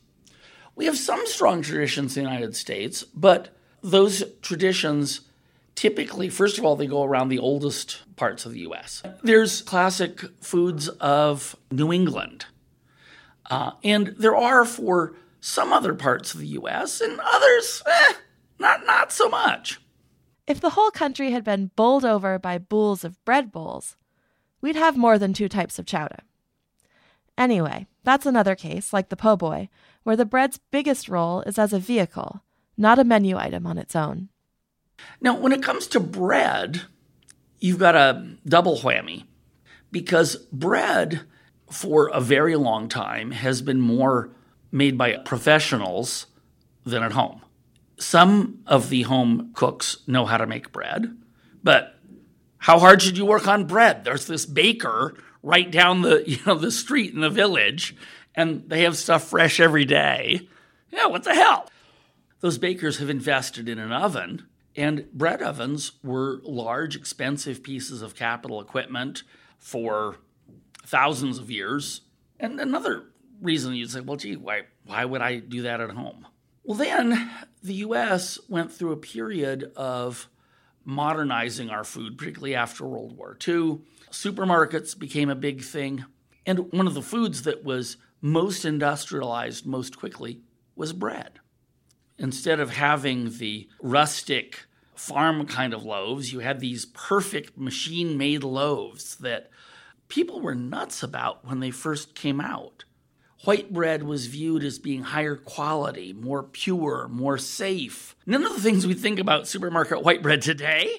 We 0.75 0.87
have 0.87 0.97
some 0.97 1.27
strong 1.27 1.61
traditions 1.63 2.17
in 2.17 2.25
the 2.25 2.31
United 2.31 2.57
States, 2.57 3.05
but 3.15 3.55
those 3.83 4.25
traditions 4.41 5.21
typically, 5.77 6.29
first 6.29 6.59
of 6.59 6.65
all, 6.65 6.75
they 6.75 6.87
go 6.87 7.05
around 7.05 7.29
the 7.29 7.39
oldest 7.39 8.03
parts 8.17 8.45
of 8.45 8.53
the 8.53 8.61
US. 8.61 9.03
There's 9.23 9.63
classic 9.63 10.23
foods 10.41 10.89
of 10.89 11.55
New 11.71 11.93
England. 11.93 12.47
Uh, 13.49 13.73
and 13.85 14.09
there 14.19 14.35
are 14.35 14.65
for 14.65 15.15
some 15.41 15.73
other 15.73 15.95
parts 15.95 16.35
of 16.35 16.41
the 16.41 16.49
US, 16.49 17.01
and 17.01 17.21
others, 17.23 17.83
eh, 17.87 18.15
not, 18.59 18.85
not 18.85 19.13
so 19.13 19.29
much. 19.29 19.79
If 20.49 20.61
the 20.61 20.71
whole 20.71 20.91
country 20.91 21.31
had 21.31 21.45
been 21.45 21.71
bowled 21.77 22.05
over 22.05 22.39
by 22.39 22.59
bowls 22.59 23.05
of 23.05 23.25
bread 23.25 23.53
bowls, 23.53 23.97
we'd 24.61 24.77
have 24.77 24.97
more 24.97 25.19
than 25.19 25.33
two 25.33 25.49
types 25.49 25.79
of 25.79 25.87
chowder. 25.87 26.21
Anyway, 27.39 27.87
that's 28.03 28.27
another 28.27 28.55
case, 28.57 28.93
like 28.93 29.09
the 29.09 29.17
po' 29.17 29.37
boy, 29.37 29.69
where 30.03 30.17
the 30.17 30.25
bread's 30.25 30.59
biggest 30.71 31.09
role 31.09 31.43
is 31.43 31.59
as 31.59 31.73
a 31.73 31.79
vehicle, 31.79 32.43
not 32.77 32.99
a 32.99 33.05
menu 33.05 33.37
item 33.37 33.67
on 33.67 33.79
its 33.79 33.95
own. 33.95 34.31
Now, 35.21 35.37
when 35.37 35.53
it 35.53 35.63
comes 35.63 35.87
to 35.89 36.01
bread, 36.01 36.83
you've 37.59 37.79
got 37.79 37.97
a 37.97 38.37
double 38.47 38.79
whammy 38.79 39.25
because 39.91 40.37
bread, 40.53 41.23
for 41.71 42.09
a 42.09 42.21
very 42.21 42.57
long 42.57 42.89
time, 42.89 43.31
has 43.31 43.63
been 43.63 43.81
more 43.81 44.31
made 44.71 44.99
by 44.99 45.17
professionals 45.19 46.27
than 46.85 47.03
at 47.03 47.13
home. 47.13 47.43
Some 47.99 48.61
of 48.67 48.91
the 48.91 49.03
home 49.03 49.53
cooks 49.55 49.99
know 50.07 50.27
how 50.27 50.37
to 50.37 50.47
make 50.47 50.73
bread, 50.73 51.17
but 51.63 51.99
how 52.59 52.79
hard 52.79 53.01
should 53.03 53.17
you 53.17 53.25
work 53.25 53.49
on 53.49 53.67
bread? 53.67 54.05
There's 54.05 54.27
this 54.27 54.45
baker 54.45 55.17
right 55.43 55.71
down 55.71 56.03
the 56.03 56.25
you 56.27 56.39
know 56.45 56.57
the 56.57 56.71
street 56.71 57.15
in 57.15 57.21
the 57.21 57.31
village, 57.31 57.97
and 58.35 58.69
they 58.69 58.83
have 58.83 58.97
stuff 58.97 59.29
fresh 59.29 59.61
every 59.61 59.85
day. 59.85 60.49
Yeah, 60.91 61.07
what 61.07 61.25
the 61.25 61.35
hell? 61.35 61.69
Those 62.41 62.59
bakers 62.59 62.99
have 62.99 63.09
invested 63.09 63.69
in 63.69 63.79
an 63.79 63.93
oven, 63.93 64.47
and 64.77 65.11
bread 65.13 65.43
ovens 65.43 65.93
were 66.03 66.41
large, 66.45 66.97
expensive 66.97 67.63
pieces 67.63 68.03
of 68.03 68.15
capital 68.15 68.61
equipment 68.61 69.23
for 69.59 70.17
thousands 70.85 71.39
of 71.39 71.51
years. 71.51 72.03
And 72.39 72.61
another 72.61 73.05
reason 73.41 73.75
you'd 73.75 73.91
say, 73.91 74.01
well, 74.01 74.17
gee, 74.17 74.37
why, 74.37 74.63
why 74.85 75.05
would 75.05 75.23
I 75.23 75.37
do 75.37 75.63
that 75.63 75.81
at 75.81 75.91
home? 75.91 76.27
Well, 76.63 76.77
then 76.77 77.31
the 77.63 77.75
US 77.75 78.39
went 78.49 78.73
through 78.73 78.93
a 78.93 78.97
period 78.97 79.73
of 79.77 80.29
modernizing 80.85 81.71
our 81.71 81.85
food, 81.85 82.19
particularly 82.19 82.55
after 82.55 82.87
World 82.87 83.17
War 83.17 83.37
II. 83.47 83.81
Supermarkets 84.11 84.99
became 84.99 85.31
a 85.31 85.35
big 85.35 85.63
thing. 85.63 86.05
And 86.45 86.73
one 86.73 86.87
of 86.87 86.95
the 86.95 87.03
foods 87.03 87.43
that 87.43 87.65
was 87.65 87.97
most 88.21 88.65
industrialized 88.65 89.67
most 89.67 89.97
quickly 89.99 90.41
was 90.77 90.93
bread. 90.93 91.41
Instead 92.19 92.61
of 92.61 92.71
having 92.71 93.39
the 93.39 93.69
rustic 93.83 94.65
farm 94.95 95.47
kind 95.47 95.75
of 95.75 95.85
loaves, 95.85 96.33
you 96.33 96.41
had 96.41 96.61
these 96.61 96.87
perfect 96.87 97.59
machine 97.59 98.17
made 98.17 98.43
loaves 98.43 99.17
that 99.17 99.51
people 100.09 100.41
were 100.41 100.55
nuts 100.55 101.03
about 101.03 101.45
when 101.45 101.61
they 101.61 101.71
first 101.71 102.15
came 102.15 102.41
out. 102.41 102.85
White 103.45 103.73
bread 103.73 104.03
was 104.03 104.27
viewed 104.27 104.65
as 104.65 104.79
being 104.79 105.03
higher 105.03 105.37
quality, 105.37 106.13
more 106.15 106.43
pure, 106.43 107.07
more 107.09 107.37
safe. 107.37 108.17
None 108.25 108.45
of 108.45 108.55
the 108.55 108.61
things 108.61 108.87
we 108.87 108.95
think 108.95 109.19
about 109.19 109.47
supermarket 109.47 110.03
white 110.03 110.23
bread 110.23 110.41
today, 110.41 110.91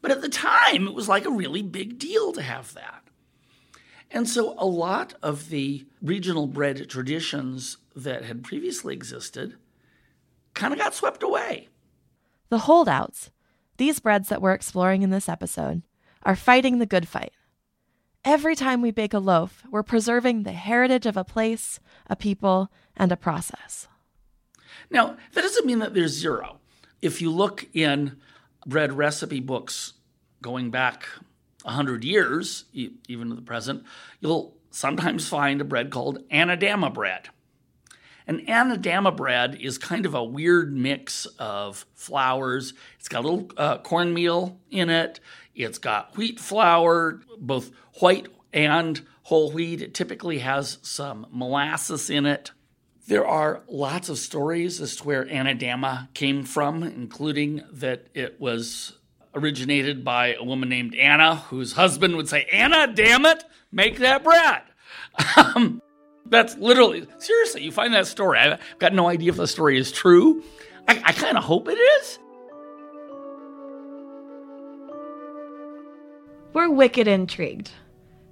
but 0.00 0.12
at 0.12 0.22
the 0.22 0.28
time 0.28 0.86
it 0.86 0.94
was 0.94 1.08
like 1.08 1.24
a 1.24 1.30
really 1.30 1.62
big 1.62 1.98
deal 1.98 2.32
to 2.32 2.42
have 2.42 2.72
that. 2.74 3.02
And 4.12 4.28
so 4.28 4.54
a 4.58 4.66
lot 4.66 5.14
of 5.22 5.48
the 5.48 5.86
regional 6.00 6.46
bread 6.46 6.88
traditions 6.88 7.78
that 7.96 8.24
had 8.24 8.44
previously 8.44 8.94
existed 8.94 9.56
kind 10.54 10.72
of 10.72 10.78
got 10.78 10.94
swept 10.94 11.22
away. 11.22 11.68
The 12.48 12.58
holdouts, 12.58 13.30
these 13.76 14.00
breads 14.00 14.28
that 14.28 14.42
we're 14.42 14.52
exploring 14.52 15.02
in 15.02 15.10
this 15.10 15.28
episode, 15.28 15.82
are 16.22 16.36
fighting 16.36 16.78
the 16.78 16.86
good 16.86 17.08
fight. 17.08 17.32
Every 18.24 18.54
time 18.54 18.82
we 18.82 18.92
bake 18.92 19.14
a 19.14 19.18
loaf, 19.18 19.64
we're 19.70 19.82
preserving 19.82 20.42
the 20.44 20.52
heritage 20.52 21.06
of 21.06 21.16
a 21.16 21.24
place, 21.24 21.80
a 22.08 22.14
people, 22.14 22.70
and 22.96 23.10
a 23.10 23.16
process. 23.16 23.88
Now, 24.90 25.16
that 25.32 25.42
doesn't 25.42 25.66
mean 25.66 25.80
that 25.80 25.94
there's 25.94 26.12
zero. 26.12 26.60
If 27.00 27.20
you 27.20 27.30
look 27.30 27.66
in 27.72 28.20
bread 28.64 28.92
recipe 28.92 29.40
books 29.40 29.94
going 30.40 30.70
back 30.70 31.08
100 31.64 32.04
years, 32.04 32.66
even 32.72 33.30
to 33.30 33.34
the 33.34 33.42
present, 33.42 33.84
you'll 34.20 34.54
sometimes 34.70 35.28
find 35.28 35.60
a 35.60 35.64
bread 35.64 35.90
called 35.90 36.28
Anadama 36.28 36.92
bread. 36.92 37.28
And 38.26 38.40
Anadama 38.46 39.16
bread 39.16 39.58
is 39.60 39.78
kind 39.78 40.06
of 40.06 40.14
a 40.14 40.24
weird 40.24 40.74
mix 40.74 41.26
of 41.38 41.86
flours. 41.94 42.74
It's 42.98 43.08
got 43.08 43.24
a 43.24 43.28
little 43.28 43.50
uh, 43.56 43.78
cornmeal 43.78 44.60
in 44.70 44.90
it. 44.90 45.20
It's 45.54 45.78
got 45.78 46.16
wheat 46.16 46.40
flour, 46.40 47.20
both 47.38 47.70
white 48.00 48.28
and 48.52 49.00
whole 49.24 49.50
wheat. 49.50 49.82
It 49.82 49.94
typically 49.94 50.38
has 50.38 50.78
some 50.82 51.26
molasses 51.30 52.10
in 52.10 52.26
it. 52.26 52.52
There 53.08 53.26
are 53.26 53.62
lots 53.68 54.08
of 54.08 54.18
stories 54.18 54.80
as 54.80 54.96
to 54.96 55.04
where 55.04 55.24
Anadama 55.24 56.12
came 56.14 56.44
from, 56.44 56.82
including 56.82 57.62
that 57.72 58.06
it 58.14 58.40
was 58.40 58.92
originated 59.34 60.04
by 60.04 60.34
a 60.34 60.44
woman 60.44 60.68
named 60.68 60.94
Anna, 60.94 61.36
whose 61.36 61.72
husband 61.72 62.16
would 62.16 62.28
say, 62.28 62.46
Anna, 62.52 62.86
damn 62.86 63.26
it, 63.26 63.44
make 63.72 63.98
that 63.98 64.22
bread. 64.22 64.62
That's 66.26 66.56
literally, 66.56 67.06
seriously, 67.18 67.62
you 67.62 67.72
find 67.72 67.92
that 67.94 68.06
story. 68.06 68.38
I've 68.38 68.60
got 68.78 68.94
no 68.94 69.08
idea 69.08 69.30
if 69.30 69.36
the 69.36 69.46
story 69.46 69.78
is 69.78 69.92
true. 69.92 70.42
I, 70.88 71.02
I 71.04 71.12
kind 71.12 71.36
of 71.36 71.44
hope 71.44 71.68
it 71.68 71.78
is. 71.78 72.18
We're 76.52 76.70
wicked 76.70 77.08
intrigued. 77.08 77.70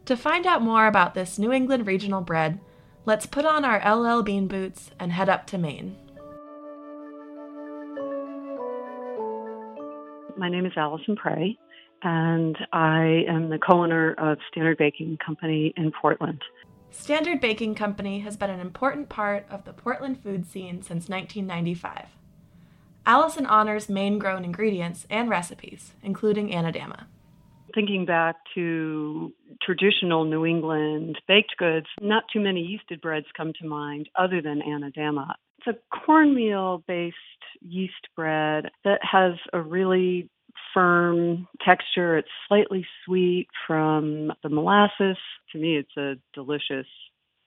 To 0.06 0.16
find 0.16 0.46
out 0.46 0.62
more 0.62 0.86
about 0.86 1.14
this 1.14 1.38
New 1.38 1.52
England 1.52 1.86
regional 1.86 2.20
bread, 2.20 2.60
let's 3.06 3.26
put 3.26 3.44
on 3.44 3.64
our 3.64 3.78
LL 3.78 4.22
Bean 4.22 4.46
boots 4.46 4.90
and 4.98 5.12
head 5.12 5.28
up 5.28 5.46
to 5.48 5.58
Maine. 5.58 5.96
My 10.36 10.48
name 10.48 10.64
is 10.64 10.72
Allison 10.76 11.16
Pray, 11.16 11.56
and 12.02 12.56
I 12.72 13.24
am 13.28 13.50
the 13.50 13.58
co 13.58 13.82
owner 13.82 14.14
of 14.14 14.38
Standard 14.50 14.78
Baking 14.78 15.18
Company 15.24 15.72
in 15.76 15.92
Portland. 15.92 16.42
Standard 16.92 17.40
Baking 17.40 17.74
Company 17.74 18.20
has 18.20 18.36
been 18.36 18.50
an 18.50 18.60
important 18.60 19.08
part 19.08 19.46
of 19.48 19.64
the 19.64 19.72
Portland 19.72 20.22
food 20.22 20.46
scene 20.46 20.82
since 20.82 21.08
1995. 21.08 22.08
Allison 23.06 23.46
honors 23.46 23.88
Maine 23.88 24.18
grown 24.18 24.44
ingredients 24.44 25.06
and 25.08 25.30
recipes, 25.30 25.94
including 26.02 26.50
Anadama. 26.50 27.06
Thinking 27.74 28.04
back 28.04 28.36
to 28.54 29.32
traditional 29.62 30.24
New 30.24 30.44
England 30.44 31.16
baked 31.28 31.54
goods, 31.58 31.86
not 32.00 32.24
too 32.32 32.40
many 32.40 32.60
yeasted 32.60 33.00
breads 33.00 33.26
come 33.36 33.52
to 33.60 33.68
mind 33.68 34.08
other 34.16 34.42
than 34.42 34.60
Anadama. 34.60 35.34
It's 35.58 35.78
a 35.78 35.96
cornmeal 36.04 36.82
based 36.88 37.16
yeast 37.60 38.08
bread 38.16 38.70
that 38.84 39.00
has 39.02 39.34
a 39.52 39.60
really 39.60 40.28
firm 40.74 41.48
texture. 41.64 42.16
It's 42.18 42.28
slightly 42.48 42.86
sweet 43.04 43.48
from 43.66 44.32
the 44.42 44.48
molasses. 44.48 45.16
To 45.52 45.58
me, 45.58 45.76
it's 45.76 45.96
a 45.96 46.14
delicious 46.34 46.86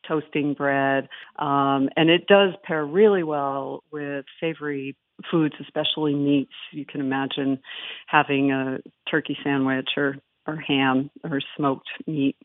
toasting 0.07 0.53
bread. 0.53 1.07
Um, 1.39 1.89
and 1.95 2.09
it 2.09 2.27
does 2.27 2.53
pair 2.63 2.85
really 2.85 3.23
well 3.23 3.83
with 3.91 4.25
savory 4.39 4.95
foods, 5.31 5.55
especially 5.61 6.13
meats. 6.13 6.53
You 6.71 6.85
can 6.85 7.01
imagine 7.01 7.59
having 8.07 8.51
a 8.51 8.79
turkey 9.09 9.37
sandwich 9.43 9.89
or, 9.97 10.17
or 10.47 10.57
ham 10.57 11.09
or 11.23 11.41
smoked 11.55 11.87
meat 12.07 12.35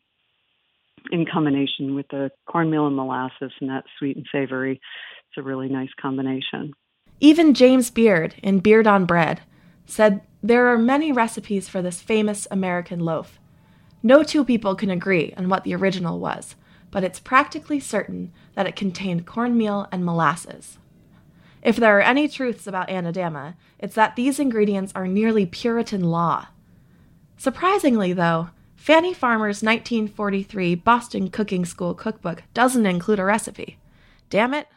in 1.11 1.25
combination 1.25 1.95
with 1.95 2.07
the 2.09 2.31
cornmeal 2.45 2.87
and 2.87 2.95
molasses 2.95 3.51
and 3.59 3.69
that 3.69 3.85
sweet 3.97 4.17
and 4.17 4.25
savory. 4.31 4.73
It's 4.73 5.37
a 5.37 5.41
really 5.41 5.69
nice 5.69 5.89
combination. 5.99 6.73
Even 7.19 7.53
James 7.53 7.89
Beard 7.89 8.35
in 8.41 8.59
Beard 8.59 8.87
on 8.87 9.05
Bread 9.05 9.41
said 9.85 10.21
there 10.41 10.67
are 10.67 10.77
many 10.77 11.11
recipes 11.11 11.67
for 11.67 11.81
this 11.81 12.01
famous 12.01 12.47
American 12.49 12.99
loaf. 12.99 13.39
No 14.01 14.23
two 14.23 14.45
people 14.45 14.75
can 14.75 14.89
agree 14.89 15.33
on 15.35 15.49
what 15.49 15.63
the 15.63 15.75
original 15.75 16.19
was, 16.19 16.55
but 16.91 17.03
it's 17.03 17.19
practically 17.19 17.79
certain 17.79 18.31
that 18.55 18.65
it 18.65 18.75
contained 18.75 19.25
cornmeal 19.27 19.87
and 19.91 20.05
molasses. 20.05 20.77
If 21.61 21.75
there 21.75 21.97
are 21.97 22.01
any 22.01 22.29
truths 22.29 22.67
about 22.67 22.87
Anadama, 22.87 23.55
it's 23.79 23.95
that 23.95 24.15
these 24.15 24.39
ingredients 24.39 24.93
are 24.95 25.07
nearly 25.07 25.45
Puritan 25.45 26.03
law. 26.03 26.47
Surprisingly, 27.35 28.13
though, 28.13 28.49
Fannie 28.77 29.13
Farmer's 29.13 29.61
1943 29.61 30.75
Boston 30.75 31.29
Cooking 31.29 31.65
School 31.65 31.93
cookbook 31.93 32.43
doesn't 32.53 32.85
include 32.85 33.19
a 33.19 33.25
recipe. 33.25 33.77
Damn 34.29 34.53
it. 34.53 34.67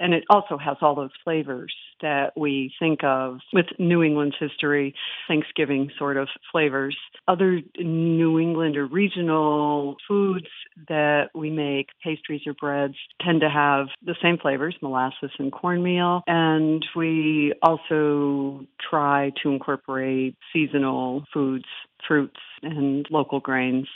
and 0.00 0.14
it 0.14 0.24
also 0.30 0.56
has 0.56 0.78
all 0.80 0.94
those 0.94 1.10
flavors 1.22 1.72
that 2.02 2.32
we 2.36 2.72
think 2.78 3.04
of 3.04 3.38
with 3.52 3.66
New 3.78 4.02
England's 4.02 4.36
history, 4.38 4.94
Thanksgiving 5.28 5.90
sort 5.98 6.16
of 6.16 6.28
flavors. 6.52 6.96
Other 7.28 7.60
New 7.78 8.38
England 8.38 8.76
or 8.76 8.86
regional 8.86 9.96
foods 10.06 10.46
that 10.88 11.30
we 11.34 11.50
make, 11.50 11.88
pastries 12.02 12.42
or 12.46 12.54
breads, 12.54 12.94
tend 13.24 13.40
to 13.40 13.50
have 13.50 13.86
the 14.04 14.16
same 14.22 14.38
flavors, 14.38 14.74
molasses 14.82 15.30
and 15.38 15.52
cornmeal. 15.52 16.22
And 16.26 16.84
we 16.96 17.52
also 17.62 18.66
try 18.90 19.32
to 19.42 19.50
incorporate 19.50 20.36
seasonal 20.52 21.24
foods, 21.32 21.66
fruits, 22.06 22.40
and 22.62 23.06
local 23.10 23.40
grains. 23.40 23.88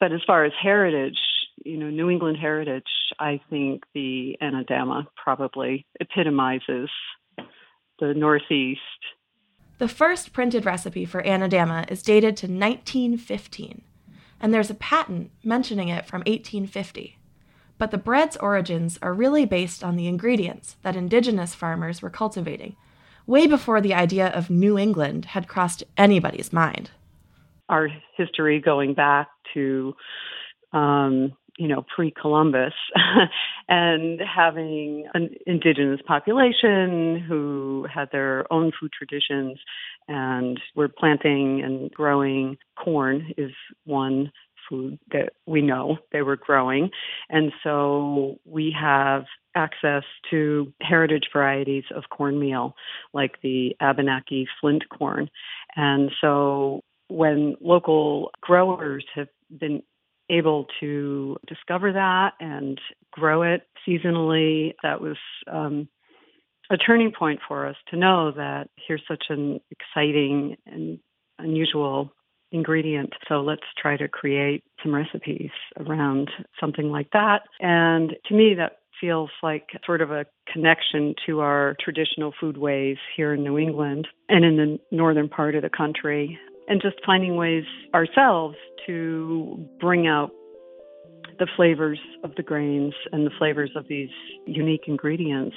But 0.00 0.12
as 0.12 0.20
far 0.26 0.44
as 0.44 0.52
heritage, 0.60 1.18
you 1.64 1.76
know, 1.76 1.90
New 1.90 2.08
England 2.08 2.38
heritage, 2.40 2.84
I 3.18 3.40
think 3.50 3.82
the 3.94 4.36
Anadama 4.40 5.06
probably 5.22 5.86
epitomizes 6.00 6.88
the 7.98 8.14
Northeast. 8.14 8.80
The 9.78 9.88
first 9.88 10.32
printed 10.32 10.66
recipe 10.66 11.04
for 11.04 11.22
Anadama 11.22 11.90
is 11.90 12.02
dated 12.02 12.36
to 12.38 12.46
1915, 12.46 13.82
and 14.40 14.52
there's 14.52 14.70
a 14.70 14.74
patent 14.74 15.30
mentioning 15.44 15.88
it 15.88 16.06
from 16.06 16.20
1850. 16.20 17.18
But 17.78 17.92
the 17.92 17.98
bread's 17.98 18.36
origins 18.38 18.98
are 19.02 19.14
really 19.14 19.44
based 19.44 19.84
on 19.84 19.96
the 19.96 20.08
ingredients 20.08 20.76
that 20.82 20.96
indigenous 20.96 21.54
farmers 21.54 22.02
were 22.02 22.10
cultivating, 22.10 22.74
way 23.26 23.46
before 23.46 23.80
the 23.80 23.94
idea 23.94 24.28
of 24.28 24.50
New 24.50 24.76
England 24.76 25.26
had 25.26 25.46
crossed 25.46 25.84
anybody's 25.96 26.52
mind. 26.52 26.90
Our 27.68 27.88
history 28.16 28.60
going 28.60 28.94
back 28.94 29.28
to 29.54 29.94
um, 30.72 31.32
you 31.58 31.68
know, 31.68 31.84
pre 31.94 32.10
Columbus, 32.10 32.72
and 33.68 34.20
having 34.20 35.06
an 35.12 35.30
indigenous 35.46 36.00
population 36.06 37.22
who 37.28 37.86
had 37.92 38.08
their 38.12 38.50
own 38.52 38.72
food 38.80 38.92
traditions 38.92 39.58
and 40.06 40.60
were 40.74 40.88
planting 40.88 41.60
and 41.62 41.90
growing 41.92 42.56
corn 42.82 43.32
is 43.36 43.50
one 43.84 44.32
food 44.68 44.98
that 45.12 45.32
we 45.46 45.60
know 45.60 45.98
they 46.12 46.22
were 46.22 46.36
growing. 46.36 46.90
And 47.28 47.52
so 47.62 48.38
we 48.44 48.74
have 48.78 49.24
access 49.54 50.04
to 50.30 50.72
heritage 50.80 51.28
varieties 51.32 51.84
of 51.94 52.04
cornmeal, 52.10 52.74
like 53.12 53.40
the 53.42 53.76
Abenaki 53.80 54.46
flint 54.60 54.84
corn. 54.90 55.28
And 55.74 56.12
so 56.20 56.82
when 57.08 57.56
local 57.60 58.30
growers 58.40 59.04
have 59.14 59.28
been 59.58 59.82
able 60.30 60.66
to 60.80 61.36
discover 61.46 61.92
that 61.92 62.32
and 62.40 62.80
grow 63.12 63.42
it 63.42 63.62
seasonally. 63.86 64.74
That 64.82 65.00
was 65.00 65.16
um, 65.50 65.88
a 66.70 66.76
turning 66.76 67.12
point 67.12 67.40
for 67.46 67.66
us 67.66 67.76
to 67.90 67.96
know 67.96 68.32
that 68.32 68.68
here's 68.86 69.02
such 69.08 69.24
an 69.30 69.60
exciting 69.70 70.56
and 70.66 70.98
unusual 71.38 72.12
ingredient. 72.50 73.12
So 73.28 73.40
let's 73.40 73.62
try 73.80 73.96
to 73.96 74.08
create 74.08 74.64
some 74.82 74.94
recipes 74.94 75.50
around 75.78 76.30
something 76.60 76.90
like 76.90 77.10
that. 77.12 77.42
And 77.60 78.14
to 78.26 78.34
me, 78.34 78.54
that 78.54 78.78
feels 79.00 79.30
like 79.42 79.68
sort 79.84 80.00
of 80.00 80.10
a 80.10 80.26
connection 80.52 81.14
to 81.26 81.40
our 81.40 81.76
traditional 81.80 82.32
foodways 82.42 82.96
here 83.16 83.34
in 83.34 83.44
New 83.44 83.58
England 83.58 84.08
and 84.28 84.44
in 84.44 84.56
the 84.56 84.78
northern 84.90 85.28
part 85.28 85.54
of 85.54 85.62
the 85.62 85.70
country 85.70 86.38
and 86.68 86.80
just 86.82 86.96
finding 87.04 87.36
ways 87.36 87.64
ourselves 87.94 88.56
to 88.86 89.68
bring 89.80 90.06
out 90.06 90.30
the 91.38 91.48
flavors 91.56 91.98
of 92.24 92.34
the 92.36 92.42
grains 92.42 92.94
and 93.12 93.26
the 93.26 93.30
flavors 93.38 93.70
of 93.74 93.86
these 93.88 94.10
unique 94.46 94.84
ingredients. 94.86 95.56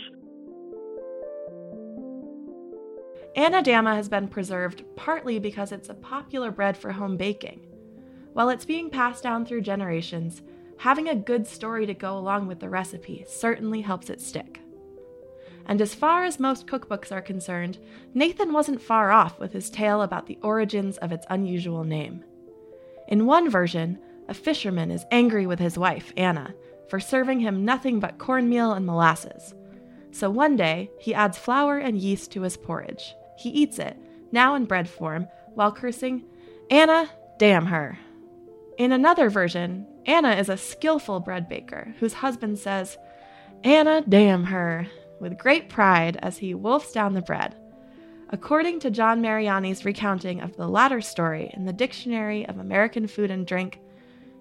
Anadama 3.36 3.96
has 3.96 4.10
been 4.10 4.28
preserved 4.28 4.84
partly 4.96 5.40
because 5.40 5.72
it's 5.72 5.90
a 5.90 5.94
popular 5.94 6.52
bread 6.52 6.78
for 6.78 6.92
home 6.92 7.18
baking. 7.18 7.62
While 8.34 8.50
it's 8.50 8.66
being 8.66 8.90
passed 8.90 9.24
down 9.24 9.46
through 9.46 9.62
generations, 9.62 10.42
having 10.78 11.10
a 11.10 11.16
good 11.16 11.48
story 11.48 11.86
to 11.86 11.94
go 11.94 12.18
along 12.18 12.48
with 12.48 12.60
the 12.60 12.70
recipe 12.70 13.26
certainly 13.28 13.82
helps 13.82 14.10
it 14.10 14.22
stick. 14.22 14.61
And 15.66 15.82
as 15.82 15.96
far 15.96 16.26
as 16.26 16.40
most 16.40 16.68
cookbooks 16.68 17.12
are 17.12 17.22
concerned, 17.22 17.78
Nathan 18.14 18.54
wasn't 18.54 18.82
far 18.82 19.12
off 19.12 19.40
with 19.40 19.54
his 19.54 19.70
tale 19.70 20.02
about 20.02 20.28
the 20.28 20.38
origins 20.42 20.98
of 20.98 21.12
its 21.12 21.26
unusual 21.30 21.84
name. 21.84 22.24
In 23.08 23.26
one 23.26 23.50
version, 23.50 24.00
a 24.28 24.34
fisherman 24.34 24.92
is 24.92 25.06
angry 25.12 25.46
with 25.46 25.60
his 25.60 25.78
wife, 25.78 26.14
Anna, 26.16 26.54
for 26.88 27.00
serving 27.00 27.40
him 27.40 27.66
nothing 27.66 28.00
but 28.00 28.18
cornmeal 28.18 28.74
and 28.74 28.86
molasses. 28.86 29.54
So 30.12 30.30
one 30.30 30.56
day, 30.56 30.90
he 31.00 31.14
adds 31.14 31.38
flour 31.38 31.78
and 31.78 31.98
yeast 31.98 32.32
to 32.34 32.42
his 32.42 32.58
porridge. 32.58 33.16
He 33.38 33.50
eats 33.50 33.80
it, 33.80 33.98
now 34.32 34.56
in 34.56 34.66
bread 34.66 34.90
form, 34.90 35.28
while 35.54 35.72
cursing, 35.72 36.24
Anna, 36.70 37.10
damn 37.38 37.66
her. 37.68 37.98
In 38.78 38.92
another 38.92 39.30
version, 39.30 39.88
Anna 40.06 40.32
is 40.32 40.50
a 40.50 40.58
skillful 40.58 41.20
bread 41.20 41.48
baker 41.48 41.94
whose 42.00 42.14
husband 42.14 42.60
says, 42.60 42.98
Anna, 43.64 44.04
damn 44.08 44.46
her, 44.46 44.88
with 45.22 45.38
great 45.38 45.70
pride 45.70 46.18
as 46.22 46.40
he 46.40 46.54
wolfs 46.54 46.92
down 46.92 47.14
the 47.14 47.22
bread. 47.22 47.56
According 48.30 48.80
to 48.80 48.90
John 48.92 49.22
Mariani's 49.22 49.86
recounting 49.86 50.42
of 50.42 50.58
the 50.58 50.68
latter 50.68 51.00
story 51.00 51.52
in 51.54 51.66
the 51.66 51.74
Dictionary 51.74 52.48
of 52.48 52.58
American 52.58 53.08
Food 53.08 53.30
and 53.30 53.46
Drink, 53.46 53.80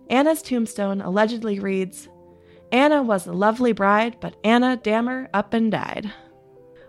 Anna's 0.09 0.43
tombstone 0.43 1.01
allegedly 1.01 1.61
reads 1.61 2.09
Anna 2.73 3.03
was 3.03 3.27
a 3.27 3.33
lovely 3.33 3.73
bride, 3.73 4.17
but 4.21 4.37
Anna 4.43 4.77
Dammer 4.77 5.29
up 5.35 5.55
and 5.55 5.71
died. 5.71 6.13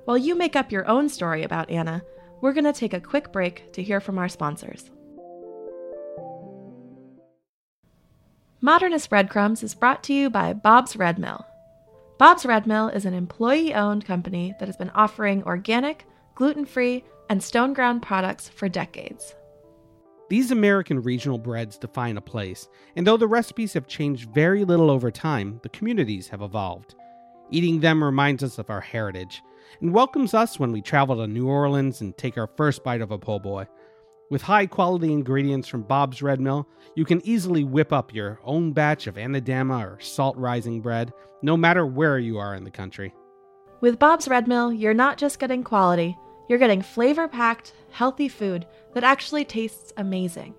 While 0.06 0.18
you 0.18 0.36
make 0.36 0.56
up 0.56 0.72
your 0.72 0.88
own 0.88 1.10
story 1.10 1.44
about 1.44 1.70
Anna, 1.70 2.04
we're 2.40 2.54
going 2.54 2.66
to 2.66 2.74
take 2.74 2.94
a 2.94 3.00
quick 3.00 3.32
break 3.32 3.72
to 3.74 3.84
hear 3.84 4.00
from 4.00 4.18
our 4.18 4.30
sponsors. 4.30 4.90
Modernist 8.62 9.10
Breadcrumbs 9.10 9.64
is 9.64 9.74
brought 9.74 10.04
to 10.04 10.14
you 10.14 10.30
by 10.30 10.54
Bob's 10.54 10.96
Red 10.96 11.18
Mill. 11.18 11.46
Bob's 12.22 12.46
Red 12.46 12.68
Mill 12.68 12.88
is 12.90 13.06
an 13.06 13.16
employee 13.16 13.74
owned 13.74 14.06
company 14.06 14.54
that 14.60 14.68
has 14.68 14.78
been 14.78 14.92
offering 14.92 15.42
organic, 15.46 16.06
gluten 16.36 16.66
free, 16.66 17.04
and 17.32 17.42
stone 17.42 17.74
ground 17.74 18.04
products 18.04 18.48
for 18.48 18.70
decades. 18.70 19.34
These 20.30 20.52
American 20.52 21.02
regional 21.02 21.40
breads 21.40 21.80
define 21.80 22.18
a 22.18 22.22
place, 22.22 22.70
and 22.96 23.08
though 23.08 23.18
the 23.18 23.28
recipes 23.28 23.74
have 23.74 23.88
changed 23.88 24.30
very 24.36 24.64
little 24.66 24.92
over 24.92 25.10
time, 25.10 25.60
the 25.64 25.70
communities 25.70 26.28
have 26.28 26.44
evolved. 26.44 26.94
Eating 27.50 27.80
them 27.80 28.04
reminds 28.04 28.44
us 28.44 28.60
of 28.60 28.70
our 28.70 28.82
heritage 28.82 29.42
and 29.82 29.92
welcomes 29.92 30.36
us 30.36 30.60
when 30.60 30.72
we 30.72 30.84
travel 30.84 31.16
to 31.16 31.26
New 31.26 31.48
Orleans 31.48 32.02
and 32.02 32.16
take 32.20 32.38
our 32.38 32.52
first 32.56 32.84
bite 32.84 33.02
of 33.02 33.10
a 33.10 33.18
po' 33.18 33.40
boy. 33.40 33.66
With 34.32 34.44
high 34.44 34.65
quality 34.65 35.12
ingredients 35.12 35.67
from 35.67 35.82
Bob's 35.82 36.22
Red 36.22 36.39
Mill, 36.39 36.65
you 36.96 37.04
can 37.04 37.20
easily 37.28 37.65
whip 37.65 37.91
up 37.91 38.13
your 38.13 38.39
own 38.46 38.72
batch 38.72 39.06
of 39.06 39.15
Anadama 39.15 39.86
or 39.86 40.00
salt 40.00 40.38
rising 40.38 40.80
bread, 40.80 41.12
no 41.41 41.58
matter 41.58 41.86
where 41.86 42.17
you 42.17 42.38
are 42.38 42.56
in 42.56 42.63
the 42.63 42.72
country. 42.72 43.13
With 43.82 44.00
Bob's 44.00 44.30
Red 44.30 44.48
Mill, 44.48 44.72
you're 44.72 44.94
not 44.94 45.17
just 45.17 45.38
getting 45.38 45.65
quality, 45.65 46.17
you're 46.48 46.60
getting 46.60 46.82
flavor 46.82 47.28
packed, 47.28 47.74
healthy 47.89 48.30
food 48.30 48.65
that 48.94 49.04
actually 49.04 49.44
tastes 49.44 49.91
amazing. 49.98 50.56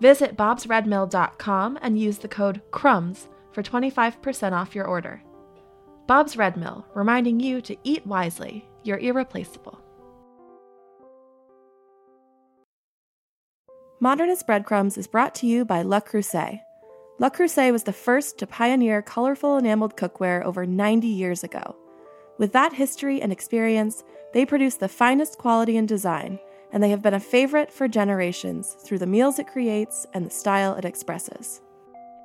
Visit 0.00 0.36
bobsredmill.com 0.36 1.78
and 1.80 1.96
use 1.96 2.18
the 2.18 2.26
code 2.26 2.60
CRUMBS 2.72 3.28
for 3.52 3.62
25% 3.62 4.50
off 4.50 4.74
your 4.74 4.86
order. 4.86 5.22
Bob's 6.08 6.36
Red 6.36 6.56
Mill, 6.56 6.84
reminding 6.96 7.38
you 7.38 7.60
to 7.60 7.76
eat 7.84 8.04
wisely. 8.04 8.68
You're 8.82 8.98
irreplaceable. 8.98 9.80
Modernist 14.02 14.46
Breadcrumbs 14.46 14.96
is 14.96 15.06
brought 15.06 15.34
to 15.34 15.46
you 15.46 15.66
by 15.66 15.82
Le 15.82 16.00
Creuset. 16.00 16.62
Le 17.18 17.30
Creuset 17.30 17.70
was 17.70 17.82
the 17.82 17.92
first 17.92 18.38
to 18.38 18.46
pioneer 18.46 19.02
colorful 19.02 19.58
enameled 19.58 19.94
cookware 19.94 20.42
over 20.42 20.64
90 20.64 21.06
years 21.06 21.44
ago. 21.44 21.76
With 22.38 22.50
that 22.54 22.72
history 22.72 23.20
and 23.20 23.30
experience, 23.30 24.02
they 24.32 24.46
produce 24.46 24.76
the 24.76 24.88
finest 24.88 25.36
quality 25.36 25.76
and 25.76 25.86
design, 25.86 26.38
and 26.72 26.82
they 26.82 26.88
have 26.88 27.02
been 27.02 27.12
a 27.12 27.20
favorite 27.20 27.70
for 27.70 27.88
generations 27.88 28.74
through 28.86 29.00
the 29.00 29.06
meals 29.06 29.38
it 29.38 29.48
creates 29.48 30.06
and 30.14 30.24
the 30.24 30.30
style 30.30 30.74
it 30.76 30.86
expresses. 30.86 31.60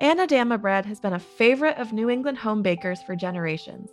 Anadama 0.01 0.61
bread 0.61 0.85
has 0.85 1.01
been 1.01 1.11
a 1.11 1.19
favorite 1.19 1.77
of 1.77 1.91
New 1.91 2.09
England 2.09 2.37
home 2.37 2.61
bakers 2.61 3.01
for 3.01 3.17
generations, 3.17 3.89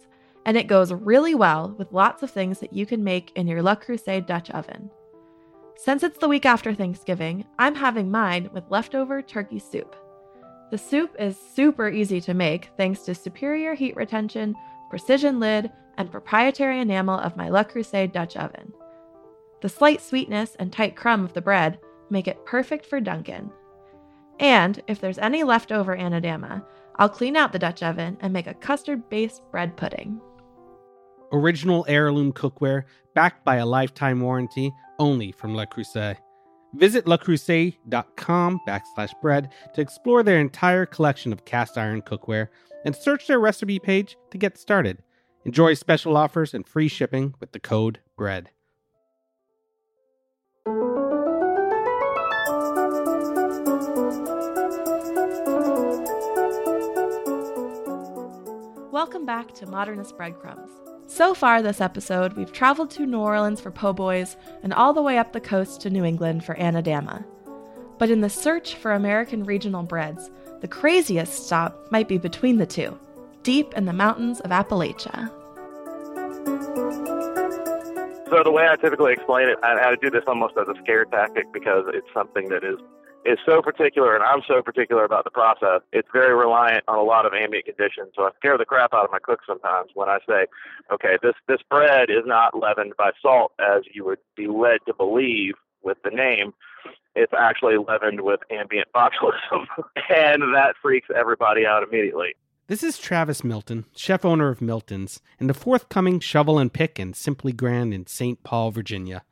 and 0.46 0.56
it 0.56 0.68
goes 0.68 0.92
really 0.92 1.34
well 1.34 1.74
with 1.78 1.90
lots 1.90 2.22
of 2.22 2.30
things 2.30 2.60
that 2.60 2.72
you 2.72 2.86
can 2.86 3.02
make 3.02 3.32
in 3.34 3.48
your 3.48 3.60
Le 3.60 3.74
Creuset 3.74 4.24
Dutch 4.24 4.50
oven. 4.50 4.88
Since 5.76 6.02
it's 6.02 6.18
the 6.18 6.28
week 6.28 6.46
after 6.46 6.74
Thanksgiving, 6.74 7.44
I'm 7.58 7.74
having 7.74 8.10
mine 8.10 8.50
with 8.52 8.70
leftover 8.70 9.20
turkey 9.22 9.58
soup. 9.58 9.96
The 10.70 10.78
soup 10.78 11.16
is 11.18 11.36
super 11.54 11.88
easy 11.88 12.20
to 12.22 12.34
make 12.34 12.70
thanks 12.76 13.02
to 13.02 13.14
superior 13.14 13.74
heat 13.74 13.96
retention, 13.96 14.54
precision 14.90 15.40
lid, 15.40 15.70
and 15.98 16.10
proprietary 16.10 16.80
enamel 16.80 17.18
of 17.18 17.36
my 17.36 17.48
Le 17.48 17.64
Creuset 17.64 18.12
Dutch 18.12 18.36
oven. 18.36 18.72
The 19.60 19.68
slight 19.68 20.00
sweetness 20.00 20.56
and 20.58 20.72
tight 20.72 20.96
crumb 20.96 21.24
of 21.24 21.32
the 21.32 21.42
bread 21.42 21.78
make 22.10 22.28
it 22.28 22.44
perfect 22.46 22.86
for 22.86 23.00
Dunkin'. 23.00 23.50
And 24.38 24.82
if 24.86 25.00
there's 25.00 25.18
any 25.18 25.42
leftover 25.42 25.96
Anadama, 25.96 26.64
I'll 26.96 27.08
clean 27.08 27.36
out 27.36 27.52
the 27.52 27.58
Dutch 27.58 27.82
oven 27.82 28.16
and 28.20 28.32
make 28.32 28.46
a 28.46 28.54
custard 28.54 29.08
based 29.08 29.42
bread 29.50 29.76
pudding. 29.76 30.20
original 31.32 31.84
heirloom 31.88 32.32
cookware 32.32 32.84
backed 33.14 33.44
by 33.44 33.56
a 33.56 33.66
lifetime 33.66 34.20
warranty 34.20 34.72
only 35.02 35.32
from 35.32 35.56
Le 35.56 35.66
Creuset. 35.66 36.16
Visit 36.74 37.06
lecreuset.com 37.06 38.60
backslash 38.66 39.10
bread 39.20 39.50
to 39.74 39.80
explore 39.80 40.22
their 40.22 40.38
entire 40.38 40.86
collection 40.86 41.32
of 41.32 41.44
cast 41.44 41.76
iron 41.76 42.02
cookware 42.02 42.48
and 42.84 42.94
search 42.94 43.26
their 43.26 43.40
recipe 43.40 43.80
page 43.80 44.16
to 44.30 44.38
get 44.38 44.56
started. 44.56 45.02
Enjoy 45.44 45.74
special 45.74 46.16
offers 46.16 46.54
and 46.54 46.64
free 46.64 46.86
shipping 46.86 47.34
with 47.40 47.50
the 47.50 47.58
code 47.58 47.98
BREAD. 48.16 48.48
Welcome 58.92 59.26
back 59.26 59.52
to 59.54 59.66
Modernist 59.66 60.16
Breadcrumbs. 60.16 60.70
So 61.14 61.34
far 61.34 61.60
this 61.60 61.82
episode, 61.82 62.32
we've 62.38 62.54
traveled 62.54 62.90
to 62.92 63.04
New 63.04 63.18
Orleans 63.18 63.60
for 63.60 63.70
po' 63.70 63.92
boys 63.92 64.38
and 64.62 64.72
all 64.72 64.94
the 64.94 65.02
way 65.02 65.18
up 65.18 65.34
the 65.34 65.42
coast 65.42 65.82
to 65.82 65.90
New 65.90 66.06
England 66.06 66.42
for 66.42 66.54
Anadama. 66.54 67.22
But 67.98 68.08
in 68.08 68.22
the 68.22 68.30
search 68.30 68.76
for 68.76 68.92
American 68.92 69.44
regional 69.44 69.82
breads, 69.82 70.30
the 70.62 70.68
craziest 70.68 71.44
stop 71.44 71.76
might 71.90 72.08
be 72.08 72.16
between 72.16 72.56
the 72.56 72.64
two, 72.64 72.98
deep 73.42 73.74
in 73.74 73.84
the 73.84 73.92
mountains 73.92 74.40
of 74.40 74.52
Appalachia. 74.52 75.28
So 78.30 78.42
the 78.42 78.50
way 78.50 78.66
I 78.66 78.76
typically 78.76 79.12
explain 79.12 79.50
it, 79.50 79.58
I, 79.62 79.90
I 79.90 79.96
do 79.96 80.08
this 80.08 80.24
almost 80.26 80.54
as 80.58 80.66
a 80.66 80.80
scare 80.80 81.04
tactic 81.04 81.52
because 81.52 81.84
it's 81.92 82.08
something 82.14 82.48
that 82.48 82.64
is 82.64 82.78
is 83.24 83.38
so 83.46 83.62
particular, 83.62 84.14
and 84.14 84.24
I'm 84.24 84.42
so 84.46 84.62
particular 84.62 85.04
about 85.04 85.24
the 85.24 85.30
process. 85.30 85.80
It's 85.92 86.08
very 86.12 86.34
reliant 86.34 86.84
on 86.88 86.98
a 86.98 87.02
lot 87.02 87.26
of 87.26 87.32
ambient 87.32 87.66
conditions. 87.66 88.12
So 88.16 88.24
I 88.24 88.30
scare 88.36 88.58
the 88.58 88.64
crap 88.64 88.92
out 88.92 89.04
of 89.04 89.10
my 89.10 89.18
cooks 89.18 89.44
sometimes 89.46 89.90
when 89.94 90.08
I 90.08 90.18
say, 90.28 90.46
okay, 90.92 91.18
this 91.22 91.34
this 91.48 91.60
bread 91.70 92.10
is 92.10 92.24
not 92.26 92.58
leavened 92.58 92.94
by 92.96 93.10
salt 93.20 93.52
as 93.58 93.82
you 93.92 94.04
would 94.04 94.18
be 94.36 94.46
led 94.46 94.78
to 94.86 94.94
believe 94.94 95.54
with 95.82 95.98
the 96.04 96.10
name. 96.10 96.52
It's 97.14 97.32
actually 97.36 97.76
leavened 97.76 98.22
with 98.22 98.40
ambient 98.50 98.88
botulism, 98.94 99.66
and 100.08 100.54
that 100.54 100.74
freaks 100.80 101.08
everybody 101.14 101.66
out 101.66 101.82
immediately. 101.82 102.34
This 102.68 102.82
is 102.82 102.96
Travis 102.96 103.44
Milton, 103.44 103.84
chef 103.94 104.24
owner 104.24 104.48
of 104.48 104.62
Milton's, 104.62 105.20
and 105.38 105.50
the 105.50 105.54
forthcoming 105.54 106.20
Shovel 106.20 106.58
and 106.58 106.72
Pick 106.72 106.98
and 106.98 107.14
Simply 107.14 107.52
Grand 107.52 107.92
in 107.92 108.06
St. 108.06 108.42
Paul, 108.44 108.70
Virginia. 108.70 109.24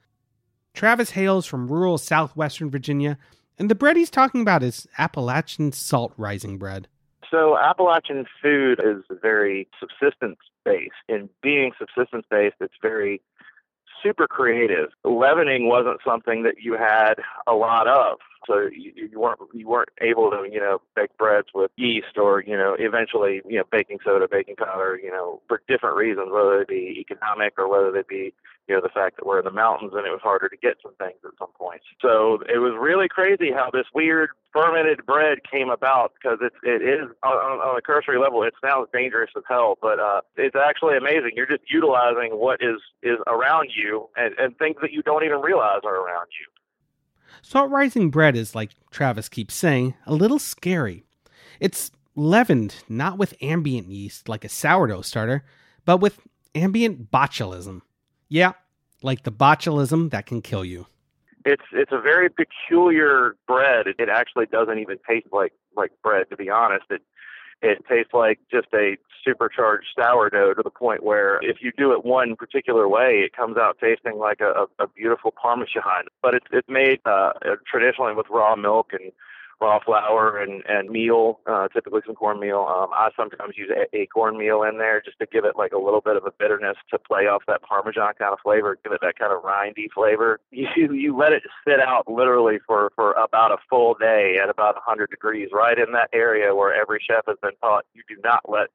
Travis 0.74 1.10
hails 1.10 1.46
from 1.46 1.68
rural 1.68 1.96
southwestern 1.96 2.70
Virginia, 2.70 3.18
and 3.60 3.70
the 3.70 3.74
bread 3.74 3.96
he's 3.96 4.10
talking 4.10 4.40
about 4.40 4.62
is 4.62 4.88
Appalachian 4.96 5.70
salt 5.70 6.14
rising 6.16 6.56
bread. 6.56 6.88
So 7.30 7.58
Appalachian 7.58 8.24
food 8.42 8.80
is 8.82 9.04
very 9.20 9.68
subsistence 9.78 10.38
based. 10.64 10.92
And 11.10 11.28
being 11.42 11.72
subsistence 11.78 12.24
based, 12.30 12.56
it's 12.60 12.74
very 12.80 13.20
super 14.02 14.26
creative. 14.26 14.88
Leavening 15.04 15.68
wasn't 15.68 16.00
something 16.02 16.42
that 16.44 16.54
you 16.62 16.72
had 16.72 17.16
a 17.46 17.52
lot 17.52 17.86
of. 17.86 18.18
So 18.46 18.68
you, 18.72 18.92
you 18.96 19.20
weren't 19.20 19.38
you 19.52 19.68
weren't 19.68 19.90
able 20.00 20.30
to 20.30 20.48
you 20.50 20.58
know 20.58 20.80
bake 20.96 21.14
breads 21.18 21.48
with 21.54 21.70
yeast 21.76 22.16
or 22.16 22.42
you 22.42 22.56
know 22.56 22.74
eventually 22.78 23.42
you 23.46 23.58
know 23.58 23.64
baking 23.70 23.98
soda, 24.02 24.26
baking 24.26 24.56
powder, 24.56 24.98
you 25.00 25.10
know 25.10 25.42
for 25.46 25.60
different 25.68 25.96
reasons, 25.96 26.30
whether 26.32 26.62
it 26.62 26.68
be 26.68 26.96
economic 26.98 27.52
or 27.58 27.68
whether 27.68 27.94
it 27.94 28.08
be 28.08 28.32
you 28.70 28.76
know 28.76 28.80
the 28.80 28.88
fact 28.88 29.16
that 29.16 29.26
we're 29.26 29.40
in 29.40 29.44
the 29.44 29.50
mountains 29.50 29.90
and 29.96 30.06
it 30.06 30.10
was 30.10 30.20
harder 30.22 30.48
to 30.48 30.56
get 30.56 30.76
some 30.80 30.94
things 30.94 31.18
at 31.24 31.32
some 31.40 31.50
points. 31.58 31.84
So 32.00 32.38
it 32.46 32.58
was 32.58 32.72
really 32.78 33.08
crazy 33.08 33.50
how 33.50 33.68
this 33.72 33.86
weird 33.92 34.30
fermented 34.52 35.04
bread 35.04 35.38
came 35.50 35.70
about 35.70 36.12
because 36.14 36.38
it's 36.40 36.54
it 36.62 36.80
is 36.80 37.10
on, 37.24 37.32
on 37.32 37.76
a 37.76 37.82
cursory 37.82 38.20
level 38.20 38.44
it 38.44 38.54
sounds 38.64 38.86
dangerous 38.92 39.32
as 39.36 39.42
hell, 39.48 39.76
but 39.82 39.98
uh, 39.98 40.20
it's 40.36 40.54
actually 40.54 40.96
amazing. 40.96 41.32
You're 41.34 41.50
just 41.50 41.68
utilizing 41.68 42.38
what 42.38 42.62
is 42.62 42.78
is 43.02 43.18
around 43.26 43.70
you 43.74 44.08
and, 44.16 44.38
and 44.38 44.56
things 44.56 44.76
that 44.82 44.92
you 44.92 45.02
don't 45.02 45.24
even 45.24 45.40
realize 45.40 45.80
are 45.82 45.96
around 45.96 46.28
you. 46.38 46.46
Salt 47.42 47.70
rising 47.70 48.10
bread 48.10 48.36
is, 48.36 48.54
like 48.54 48.70
Travis 48.92 49.28
keeps 49.28 49.54
saying, 49.54 49.94
a 50.06 50.14
little 50.14 50.38
scary. 50.38 51.02
It's 51.58 51.90
leavened 52.14 52.84
not 52.88 53.18
with 53.18 53.34
ambient 53.42 53.88
yeast 53.88 54.28
like 54.28 54.44
a 54.44 54.48
sourdough 54.48 55.02
starter, 55.02 55.44
but 55.84 55.96
with 55.96 56.20
ambient 56.54 57.10
botulism. 57.10 57.82
Yeah, 58.30 58.52
like 59.02 59.24
the 59.24 59.32
botulism 59.32 60.10
that 60.10 60.24
can 60.24 60.40
kill 60.40 60.64
you. 60.64 60.86
It's 61.44 61.64
it's 61.72 61.92
a 61.92 62.00
very 62.00 62.30
peculiar 62.30 63.36
bread. 63.46 63.86
It, 63.88 63.96
it 63.98 64.08
actually 64.08 64.46
doesn't 64.46 64.78
even 64.78 64.98
taste 65.06 65.26
like 65.32 65.52
like 65.76 65.90
bread 66.02 66.30
to 66.30 66.36
be 66.36 66.48
honest. 66.48 66.84
It 66.90 67.02
it 67.60 67.84
tastes 67.88 68.14
like 68.14 68.38
just 68.50 68.68
a 68.72 68.96
supercharged 69.24 69.88
sourdough 69.98 70.54
to 70.54 70.62
the 70.62 70.70
point 70.70 71.02
where 71.02 71.40
if 71.42 71.58
you 71.60 71.72
do 71.76 71.92
it 71.92 72.04
one 72.04 72.36
particular 72.36 72.88
way, 72.88 73.22
it 73.24 73.34
comes 73.34 73.56
out 73.58 73.78
tasting 73.80 74.18
like 74.18 74.40
a, 74.40 74.66
a 74.78 74.86
beautiful 74.86 75.32
parmesan. 75.32 76.04
But 76.22 76.34
it's 76.34 76.46
it's 76.52 76.68
made 76.68 77.00
uh, 77.04 77.32
traditionally 77.66 78.14
with 78.14 78.26
raw 78.30 78.54
milk 78.54 78.92
and 78.92 79.12
raw 79.60 79.78
flour 79.84 80.38
and 80.38 80.62
and 80.68 80.90
meal, 80.90 81.40
uh, 81.46 81.68
typically 81.68 82.00
some 82.06 82.14
cornmeal. 82.14 82.60
Um, 82.60 82.90
I 82.92 83.10
sometimes 83.16 83.56
use 83.56 83.70
a- 83.70 83.94
acorn 83.96 84.38
meal 84.38 84.62
in 84.62 84.78
there 84.78 85.00
just 85.00 85.18
to 85.20 85.26
give 85.26 85.44
it 85.44 85.56
like 85.56 85.72
a 85.72 85.78
little 85.78 86.00
bit 86.00 86.16
of 86.16 86.24
a 86.24 86.32
bitterness 86.38 86.76
to 86.90 86.98
play 86.98 87.26
off 87.26 87.42
that 87.46 87.62
parmesan 87.62 88.14
kind 88.18 88.32
of 88.32 88.38
flavor, 88.42 88.78
give 88.82 88.92
it 88.92 89.00
that 89.02 89.18
kind 89.18 89.32
of 89.32 89.42
rindy 89.42 89.90
flavor. 89.94 90.40
You 90.52 90.92
you 90.92 91.16
let 91.16 91.32
it 91.32 91.42
sit 91.66 91.80
out 91.80 92.08
literally 92.08 92.58
for 92.66 92.90
for 92.94 93.12
about 93.12 93.50
a 93.52 93.58
full 93.68 93.94
day 93.94 94.38
at 94.42 94.48
about 94.48 94.74
100 94.76 95.10
degrees, 95.10 95.48
right 95.52 95.78
in 95.78 95.92
that 95.92 96.08
area 96.12 96.54
where 96.54 96.72
every 96.74 97.00
chef 97.06 97.24
has 97.26 97.36
been 97.42 97.56
taught 97.60 97.84
you 97.94 98.02
do 98.08 98.16
not 98.22 98.48
let 98.48 98.68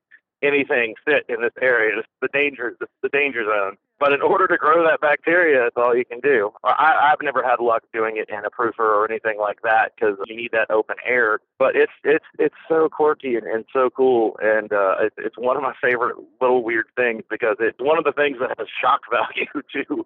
anything 0.43 0.95
sit 1.07 1.25
in 1.29 1.41
this 1.41 1.53
area. 1.61 1.99
It's 1.99 2.07
the 2.21 2.27
danger, 2.33 2.75
the 3.01 3.09
danger 3.09 3.45
zone. 3.45 3.77
But 3.97 4.11
in 4.11 4.21
order 4.21 4.45
to 4.47 4.57
grow 4.57 4.83
that 4.83 4.99
bacteria, 4.99 5.63
that's 5.63 5.77
all 5.77 5.95
you 5.95 6.03
can 6.03 6.19
do. 6.19 6.51
I, 6.65 7.11
I've 7.11 7.23
never 7.23 7.41
had 7.41 7.61
luck 7.61 7.83
doing 7.93 8.17
it 8.17 8.27
in 8.29 8.43
a 8.45 8.49
proofer 8.49 8.79
or 8.79 9.09
anything 9.09 9.37
like 9.39 9.61
that 9.63 9.93
because 9.95 10.17
you 10.27 10.35
need 10.35 10.51
that 10.51 10.69
open 10.69 10.97
air. 11.05 11.39
But 11.57 11.77
it's 11.77 11.93
it's 12.03 12.25
it's 12.37 12.55
so 12.67 12.89
quirky 12.89 13.35
and, 13.35 13.47
and 13.47 13.63
so 13.71 13.89
cool, 13.89 14.37
and 14.41 14.73
uh, 14.73 14.95
it's, 14.99 15.15
it's 15.17 15.37
one 15.37 15.55
of 15.55 15.63
my 15.63 15.73
favorite 15.81 16.17
little 16.41 16.63
weird 16.63 16.87
things 16.97 17.23
because 17.29 17.55
it's 17.59 17.79
one 17.79 17.97
of 17.97 18.03
the 18.03 18.11
things 18.11 18.37
that 18.39 18.57
has 18.57 18.67
shock 18.81 19.01
value 19.09 19.63
to 19.73 20.05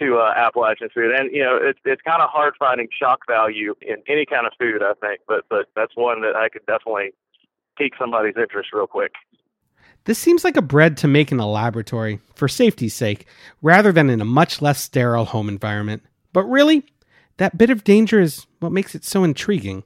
to 0.00 0.16
uh, 0.18 0.32
Appalachian 0.34 0.88
food. 0.92 1.14
And 1.14 1.30
you 1.32 1.44
know, 1.44 1.56
it's 1.62 1.78
it's 1.84 2.02
kind 2.02 2.22
of 2.22 2.30
hard 2.30 2.54
finding 2.58 2.88
shock 2.90 3.20
value 3.28 3.74
in 3.80 3.96
any 4.08 4.26
kind 4.26 4.46
of 4.46 4.52
food, 4.58 4.82
I 4.82 4.94
think. 5.00 5.20
But 5.28 5.44
but 5.48 5.66
that's 5.76 5.94
one 5.94 6.22
that 6.22 6.34
I 6.34 6.48
could 6.48 6.66
definitely 6.66 7.12
pique 7.78 7.94
somebody's 7.98 8.34
interest 8.36 8.70
real 8.72 8.88
quick. 8.88 9.12
This 10.04 10.18
seems 10.18 10.44
like 10.44 10.56
a 10.56 10.62
bread 10.62 10.96
to 10.98 11.08
make 11.08 11.30
in 11.30 11.40
a 11.40 11.48
laboratory, 11.48 12.20
for 12.34 12.48
safety's 12.48 12.94
sake, 12.94 13.26
rather 13.62 13.92
than 13.92 14.08
in 14.08 14.20
a 14.20 14.24
much 14.24 14.62
less 14.62 14.80
sterile 14.80 15.26
home 15.26 15.48
environment. 15.48 16.02
But 16.32 16.44
really, 16.44 16.84
that 17.36 17.58
bit 17.58 17.70
of 17.70 17.84
danger 17.84 18.20
is 18.20 18.46
what 18.60 18.72
makes 18.72 18.94
it 18.94 19.04
so 19.04 19.24
intriguing. 19.24 19.82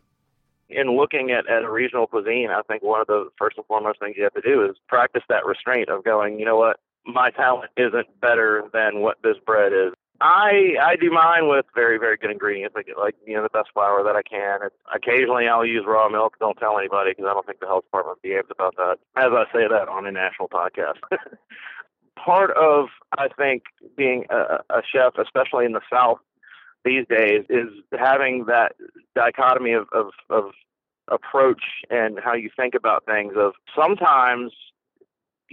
In 0.69 0.97
looking 0.97 1.31
at, 1.31 1.49
at 1.49 1.63
a 1.63 1.71
regional 1.71 2.07
cuisine, 2.07 2.49
I 2.51 2.63
think 2.63 2.83
one 2.83 3.01
of 3.01 3.07
the 3.07 3.29
first 3.39 3.57
and 3.57 3.67
foremost 3.67 4.01
things 4.01 4.17
you 4.17 4.25
have 4.25 4.35
to 4.35 4.41
do 4.41 4.65
is 4.65 4.77
practice 4.89 5.23
that 5.29 5.47
restraint 5.47 5.89
of 5.89 6.05
going, 6.05 6.39
you 6.39 6.45
know 6.45 6.57
what, 6.57 6.79
my 7.07 7.31
talent 7.31 7.71
isn't 7.77 8.21
better 8.21 8.65
than 8.73 9.01
what 9.01 9.19
this 9.23 9.37
bread 9.45 9.73
is. 9.73 9.93
I 10.21 10.77
I 10.81 10.97
do 10.97 11.11
mine 11.11 11.49
with 11.49 11.67
very 11.75 11.99
very 11.99 12.17
good 12.17 12.31
ingredients. 12.31 12.75
I 12.79 12.83
get 12.83 12.99
like 12.99 13.17
you 13.27 13.35
know 13.35 13.43
the 13.43 13.49
best 13.49 13.71
flour 13.73 14.03
that 14.05 14.17
I 14.17 14.23
can. 14.23 14.61
It's, 14.65 14.75
occasionally 14.95 15.49
I'll 15.49 15.67
use 15.67 15.85
raw 15.87 16.09
milk. 16.09 16.37
Don't 16.39 16.57
tell 16.57 16.79
anybody 16.79 17.11
because 17.11 17.27
I 17.29 17.35
don't 17.35 17.47
think 17.47 17.61
the 17.61 17.67
health 17.67 17.85
department 17.85 18.23
behaves 18.23 18.49
about 18.51 18.77
that. 18.77 18.99
As 19.17 19.33
I 19.33 19.45
say 19.53 19.67
that 19.69 19.89
on 19.89 20.07
a 20.07 20.13
national 20.13 20.49
podcast. 20.49 20.99
Part 22.17 22.53
of 22.53 22.87
I 23.19 23.29
think 23.29 23.65
being 23.97 24.25
a, 24.31 24.61
a 24.71 24.83
chef, 24.91 25.15
especially 25.19 25.67
in 25.67 25.73
the 25.73 25.83
South 25.93 26.19
these 26.85 27.07
days, 27.09 27.45
is 27.51 27.69
having 27.99 28.45
that 28.47 28.77
dichotomy 29.15 29.73
of, 29.73 29.89
of 29.93 30.11
of 30.31 30.53
approach 31.09 31.63
and 31.91 32.19
how 32.25 32.35
you 32.35 32.51
think 32.57 32.75
about 32.75 33.05
things. 33.05 33.35
Of 33.37 33.55
sometimes 33.77 34.53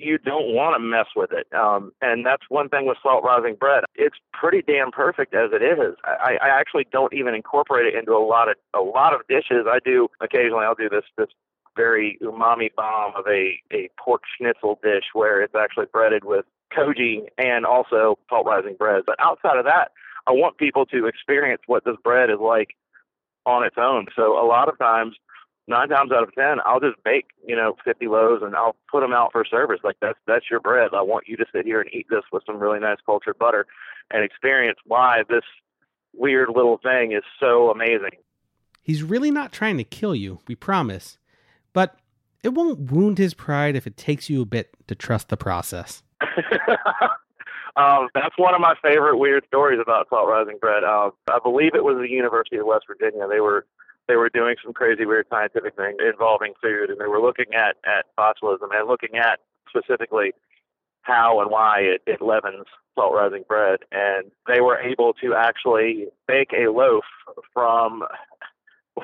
you 0.02 0.18
don't 0.18 0.54
want 0.54 0.76
to 0.76 0.80
mess 0.80 1.08
with 1.16 1.32
it. 1.32 1.48
Um, 1.56 1.92
and 2.02 2.26
that's 2.26 2.44
one 2.50 2.70
thing 2.70 2.86
with 2.86 2.98
salt 3.02 3.24
rising 3.24 3.56
bread. 3.56 3.84
It's 3.96 4.16
pretty 4.34 4.62
damn 4.62 4.92
perfect 4.92 5.34
as 5.34 5.52
it 5.54 5.62
is. 5.64 5.96
I, 6.04 6.38
I 6.42 6.50
actually 6.60 6.88
don't 6.92 7.14
even 7.14 7.34
incorporate 7.36 7.94
it 7.94 7.98
into 7.98 8.14
a 8.14 8.24
lot 8.26 8.50
of 8.50 8.56
a 8.74 8.82
lot 8.82 9.14
of 9.14 9.22
dishes. 9.28 9.66
I 9.68 9.80
do 9.84 10.08
occasionally. 10.22 10.66
I'll 10.66 10.76
do 10.76 10.90
this 10.90 11.06
this 11.18 11.30
very 11.76 12.18
umami 12.22 12.70
bomb 12.76 13.14
of 13.16 13.26
a 13.28 13.60
a 13.72 13.90
pork 13.98 14.24
schnitzel 14.38 14.80
dish 14.84 15.06
where 15.14 15.42
it's 15.42 15.56
actually 15.56 15.86
breaded 15.92 16.24
with 16.24 16.46
koji 16.76 17.28
and 17.38 17.66
also 17.66 18.18
salt 18.30 18.46
rising 18.46 18.76
bread. 18.78 19.04
But 19.06 19.16
outside 19.20 19.58
of 19.58 19.66
that, 19.66 19.92
I 20.28 20.32
want 20.32 20.58
people 20.58 20.86
to 20.88 21.08
experience 21.08 21.62
what 21.68 21.86
this 21.86 21.96
bread 22.04 22.30
is 22.30 22.40
like 22.40 22.76
on 23.46 23.64
its 23.64 23.76
own. 23.78 24.08
So 24.16 24.40
a 24.40 24.46
lot 24.46 24.70
of 24.70 24.78
times 24.78 25.16
nine 25.68 25.90
times 25.90 26.12
out 26.12 26.24
of 26.24 26.34
ten, 26.36 26.58
I'll 26.66 26.80
just 26.80 27.02
bake, 27.04 27.28
you 27.46 27.56
know, 27.56 27.76
50 27.86 28.08
loaves 28.08 28.44
and 28.44 28.56
I'll 28.56 28.76
put 28.90 29.02
them 29.02 29.14
out 29.14 29.32
for 29.32 29.46
service. 29.46 29.80
Like 29.84 29.98
that's 30.02 30.20
that's 30.28 30.50
your 30.50 30.60
bread. 30.60 30.90
I 30.94 31.02
want 31.02 31.28
you 31.28 31.38
to 31.38 31.46
sit 31.54 31.66
here 31.66 31.82
and 31.82 31.90
eat 31.94 32.08
this 32.10 32.24
with 32.32 32.44
some 32.46 32.60
really 32.60 32.80
nice 32.80 32.98
cultured 33.06 33.38
butter 33.38 33.66
and 34.12 34.24
experience 34.24 34.80
why 34.86 35.24
this 35.30 35.44
weird 36.14 36.50
little 36.50 36.78
thing 36.78 37.14
is 37.14 37.24
so 37.40 37.70
amazing. 37.70 38.20
He's 38.82 39.04
really 39.04 39.32
not 39.32 39.52
trying 39.52 39.78
to 39.78 39.84
kill 39.84 40.16
you, 40.16 40.40
we 40.48 40.56
promise. 40.56 41.18
But 41.74 41.98
it 42.44 42.50
won't 42.50 42.92
wound 42.92 43.18
his 43.18 43.34
pride 43.34 43.76
if 43.76 43.86
it 43.86 43.98
takes 43.98 44.30
you 44.30 44.42
a 44.42 44.46
bit 44.46 44.72
to 44.88 44.96
trust 44.96 45.30
the 45.30 45.38
process. 45.38 46.04
um, 47.76 48.10
that's 48.14 48.38
one 48.38 48.56
of 48.56 48.62
my 48.62 48.76
favorite 48.82 49.18
weird 49.18 49.46
stories 49.48 49.80
about 49.82 50.08
salt 50.10 50.28
rising 50.28 50.58
bread. 50.60 50.84
Uh, 50.84 51.12
I 51.30 51.40
believe 51.42 51.76
it 51.76 51.84
was 51.84 51.98
the 51.98 52.10
University 52.10 52.58
of 52.58 52.66
West 52.66 52.86
Virginia. 52.88 53.28
They 53.28 53.40
were 53.40 53.66
they 54.12 54.18
were 54.18 54.30
doing 54.30 54.56
some 54.62 54.74
crazy 54.74 55.06
weird 55.06 55.26
scientific 55.30 55.74
thing 55.78 55.96
involving 56.06 56.52
food, 56.62 56.90
and 56.90 57.00
they 57.00 57.08
were 57.08 57.22
looking 57.22 57.54
at 57.54 57.78
at 57.86 58.06
botulism 58.20 58.68
and 58.74 58.90
looking 58.90 59.16
at 59.16 59.40
specifically 59.70 60.34
how 61.04 61.40
and 61.40 61.50
why 61.50 61.80
it, 61.80 62.02
it 62.06 62.22
leavens 62.22 62.66
salt 62.94 63.14
rising 63.14 63.46
bread. 63.48 63.80
And 63.94 64.30
they 64.48 64.60
were 64.60 64.78
able 64.78 65.14
to 65.24 65.34
actually 65.34 66.08
bake 66.28 66.52
a 66.52 66.70
loaf 66.70 67.06
from 67.54 68.04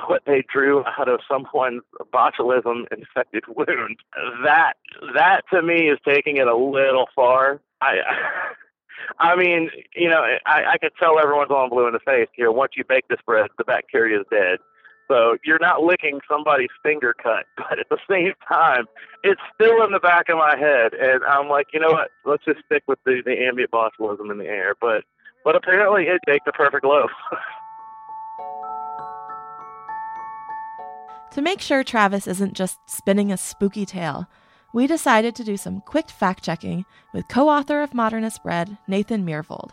what 0.07 0.23
they 0.25 0.43
drew 0.51 0.83
out 0.85 1.07
of 1.07 1.21
someone's 1.31 1.83
botulism 2.13 2.83
infected 2.91 3.45
wound. 3.47 3.99
That 4.43 4.73
that 5.15 5.43
to 5.53 5.61
me 5.61 5.89
is 5.89 5.99
taking 6.05 6.35
it 6.35 6.47
a 6.47 6.57
little 6.57 7.07
far. 7.15 7.61
I 7.79 7.99
I 9.19 9.37
mean, 9.37 9.69
you 9.95 10.09
know, 10.09 10.21
I, 10.45 10.73
I 10.73 10.77
could 10.79 10.91
tell 10.99 11.17
everyone's 11.17 11.51
all 11.51 11.69
blue 11.69 11.87
in 11.87 11.93
the 11.93 11.99
face. 11.99 12.27
You 12.37 12.45
know, 12.45 12.51
once 12.51 12.73
you 12.75 12.83
bake 12.83 13.07
this 13.07 13.21
bread, 13.25 13.47
the 13.57 13.63
bacteria 13.63 14.19
is 14.19 14.25
dead. 14.29 14.57
So 15.07 15.37
you're 15.43 15.59
not 15.59 15.83
licking 15.83 16.19
somebody's 16.29 16.69
finger 16.83 17.15
cut, 17.21 17.45
but 17.57 17.79
at 17.79 17.89
the 17.89 17.97
same 18.09 18.33
time, 18.47 18.85
it's 19.23 19.41
still 19.55 19.83
in 19.83 19.91
the 19.91 19.99
back 19.99 20.29
of 20.29 20.37
my 20.37 20.55
head, 20.57 20.93
and 20.93 21.23
I'm 21.23 21.49
like, 21.49 21.67
you 21.73 21.79
know 21.79 21.91
what? 21.91 22.11
Let's 22.25 22.45
just 22.45 22.59
stick 22.65 22.83
with 22.87 22.99
the, 23.05 23.21
the 23.25 23.45
ambient 23.45 23.71
botulism 23.71 24.31
in 24.31 24.37
the 24.37 24.45
air. 24.45 24.75
But 24.79 25.03
but 25.43 25.55
apparently, 25.55 26.03
it 26.03 26.19
baked 26.25 26.45
the 26.45 26.51
perfect 26.51 26.83
loaf. 26.83 27.09
to 31.31 31.41
make 31.41 31.61
sure 31.61 31.83
Travis 31.83 32.27
isn't 32.27 32.53
just 32.53 32.77
spinning 32.87 33.31
a 33.31 33.37
spooky 33.37 33.85
tale, 33.85 34.27
we 34.73 34.87
decided 34.87 35.35
to 35.35 35.45
do 35.45 35.55
some 35.55 35.81
quick 35.81 36.09
fact 36.09 36.43
checking 36.43 36.85
with 37.13 37.29
co 37.29 37.47
author 37.47 37.81
of 37.81 37.93
Modernist 37.93 38.43
Bread, 38.43 38.77
Nathan 38.87 39.25
Myhrvold. 39.25 39.71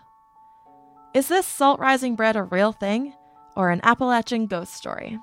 Is 1.13 1.29
this 1.29 1.47
salt 1.47 1.81
rising 1.81 2.15
bread 2.15 2.37
a 2.37 2.45
real 2.45 2.73
thing? 2.73 3.15
Or 3.57 3.71
an 3.71 3.81
Appalachian 3.83 4.47
ghost 4.47 4.75
story. 4.75 5.19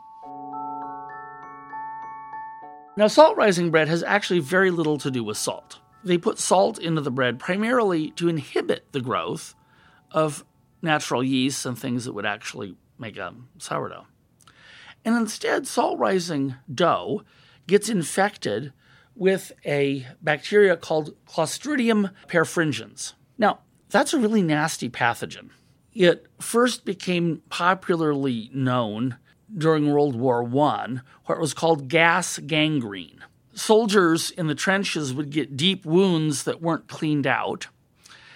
Now, 2.98 3.08
salt 3.08 3.38
rising 3.38 3.72
bread 3.72 3.88
has 3.88 4.04
actually 4.04 4.40
very 4.40 4.70
little 4.70 4.98
to 5.00 5.10
do 5.10 5.24
with 5.24 5.38
salt. 5.38 5.80
They 6.04 6.18
put 6.18 6.40
salt 6.40 6.78
into 6.78 7.02
the 7.02 7.12
bread 7.12 7.40
primarily 7.40 8.12
to 8.12 8.28
inhibit 8.28 8.92
the 8.92 9.02
growth 9.02 9.56
of 10.12 10.44
natural 10.82 11.24
yeasts 11.24 11.66
and 11.66 11.78
things 11.78 12.06
that 12.06 12.14
would 12.14 12.26
actually 12.26 12.76
make 13.00 13.18
a 13.18 13.34
sourdough. 13.60 14.08
And 15.06 15.16
instead, 15.16 15.68
salt 15.68 16.00
rising 16.00 16.56
dough 16.74 17.24
gets 17.68 17.90
infected 17.90 18.74
with 19.16 19.52
a 19.66 20.06
bacteria 20.22 20.76
called 20.76 21.16
Clostridium 21.26 22.12
perfringens. 22.28 23.14
Now, 23.38 23.60
that's 23.90 24.14
a 24.14 24.20
really 24.20 24.42
nasty 24.42 24.90
pathogen. 24.90 25.50
It 25.94 26.28
first 26.40 26.86
became 26.86 27.42
popularly 27.50 28.50
known 28.54 29.18
during 29.56 29.92
World 29.92 30.16
War 30.16 30.44
I, 30.44 30.98
where 31.26 31.38
it 31.38 31.42
was 31.42 31.54
called 31.54 31.90
gas 31.90 32.40
gangrene. 32.40 33.24
Soldiers 33.54 34.32
in 34.32 34.48
the 34.48 34.56
trenches 34.56 35.14
would 35.14 35.30
get 35.30 35.58
deep 35.58 35.86
wounds 35.86 36.44
that 36.44 36.62
weren't 36.62 36.88
cleaned 36.88 37.28
out. 37.28 37.68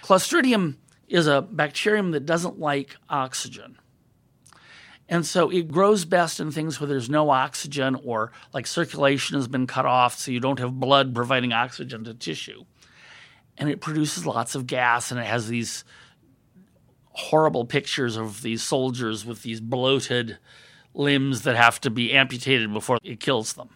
Clostridium 0.02 0.76
is 1.08 1.26
a 1.26 1.42
bacterium 1.42 2.10
that 2.10 2.26
doesn't 2.26 2.58
like 2.58 2.96
oxygen. 3.08 3.78
And 5.08 5.24
so 5.24 5.50
it 5.50 5.70
grows 5.70 6.04
best 6.04 6.40
in 6.40 6.50
things 6.50 6.80
where 6.80 6.88
there's 6.88 7.08
no 7.08 7.30
oxygen 7.30 7.96
or 8.04 8.32
like 8.52 8.66
circulation 8.66 9.36
has 9.36 9.48
been 9.48 9.66
cut 9.66 9.86
off, 9.86 10.18
so 10.18 10.30
you 10.30 10.40
don't 10.40 10.58
have 10.58 10.80
blood 10.80 11.14
providing 11.14 11.52
oxygen 11.52 12.04
to 12.04 12.14
tissue. 12.14 12.64
And 13.56 13.70
it 13.70 13.80
produces 13.80 14.26
lots 14.26 14.54
of 14.54 14.66
gas 14.66 15.10
and 15.10 15.20
it 15.20 15.26
has 15.26 15.48
these 15.48 15.84
horrible 17.16 17.64
pictures 17.64 18.16
of 18.16 18.42
these 18.42 18.62
soldiers 18.62 19.24
with 19.24 19.42
these 19.42 19.60
bloated 19.60 20.36
limbs 20.92 21.42
that 21.42 21.56
have 21.56 21.80
to 21.80 21.90
be 21.90 22.12
amputated 22.12 22.72
before 22.72 22.98
it 23.02 23.20
kills 23.20 23.54
them. 23.54 23.70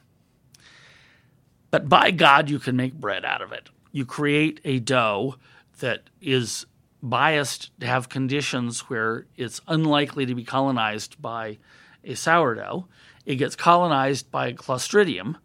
But 1.70 1.88
by 1.88 2.10
God, 2.10 2.50
you 2.50 2.58
can 2.58 2.76
make 2.76 2.92
bread 2.94 3.24
out 3.24 3.40
of 3.40 3.52
it. 3.52 3.70
You 3.92 4.04
create 4.04 4.60
a 4.64 4.78
dough 4.78 5.36
that 5.78 6.10
is 6.20 6.66
biased 7.02 7.70
to 7.80 7.86
have 7.86 8.10
conditions 8.10 8.90
where 8.90 9.24
it's 9.36 9.62
unlikely 9.66 10.26
to 10.26 10.34
be 10.34 10.44
colonized 10.44 11.20
by 11.22 11.56
a 12.04 12.14
sourdough. 12.14 12.86
It 13.24 13.36
gets 13.36 13.56
colonized 13.56 14.30
by 14.30 14.52
Clostridium 14.52 15.36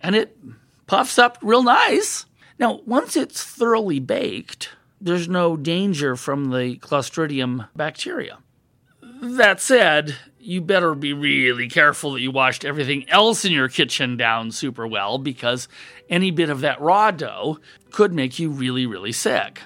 and 0.00 0.14
it 0.14 0.36
puffs 0.86 1.18
up 1.18 1.38
real 1.42 1.64
nice. 1.64 2.26
Now, 2.60 2.80
once 2.86 3.16
it's 3.16 3.42
thoroughly 3.42 3.98
baked, 3.98 4.70
there's 5.04 5.28
no 5.28 5.54
danger 5.54 6.16
from 6.16 6.46
the 6.50 6.78
Clostridium 6.78 7.68
bacteria. 7.76 8.38
That 9.20 9.60
said, 9.60 10.16
you 10.38 10.62
better 10.62 10.94
be 10.94 11.12
really 11.12 11.68
careful 11.68 12.12
that 12.12 12.22
you 12.22 12.30
washed 12.30 12.64
everything 12.64 13.08
else 13.10 13.44
in 13.44 13.52
your 13.52 13.68
kitchen 13.68 14.16
down 14.16 14.50
super 14.50 14.86
well 14.86 15.18
because 15.18 15.68
any 16.08 16.30
bit 16.30 16.48
of 16.48 16.62
that 16.62 16.80
raw 16.80 17.10
dough 17.10 17.58
could 17.90 18.14
make 18.14 18.38
you 18.38 18.50
really, 18.50 18.86
really 18.86 19.12
sick. 19.12 19.60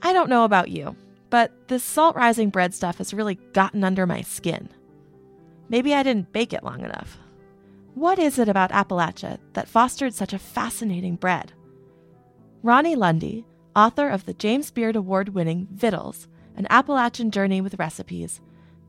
I 0.00 0.14
don't 0.14 0.30
know 0.30 0.44
about 0.44 0.70
you, 0.70 0.96
but 1.28 1.52
this 1.68 1.84
salt 1.84 2.16
rising 2.16 2.48
bread 2.48 2.74
stuff 2.74 2.96
has 2.96 3.12
really 3.12 3.34
gotten 3.52 3.84
under 3.84 4.06
my 4.06 4.22
skin. 4.22 4.70
Maybe 5.68 5.94
I 5.94 6.02
didn't 6.02 6.32
bake 6.32 6.54
it 6.54 6.64
long 6.64 6.80
enough. 6.80 7.18
What 7.94 8.18
is 8.18 8.38
it 8.38 8.48
about 8.48 8.72
Appalachia 8.72 9.38
that 9.52 9.68
fostered 9.68 10.14
such 10.14 10.32
a 10.32 10.38
fascinating 10.38 11.16
bread? 11.16 11.52
Ronni 12.64 12.96
Lundy, 12.96 13.44
author 13.76 14.08
of 14.08 14.24
the 14.24 14.32
James 14.32 14.70
Beard 14.70 14.96
Award 14.96 15.28
winning 15.28 15.68
Victuals, 15.70 16.26
an 16.56 16.66
Appalachian 16.70 17.30
journey 17.30 17.60
with 17.60 17.78
recipes, 17.78 18.40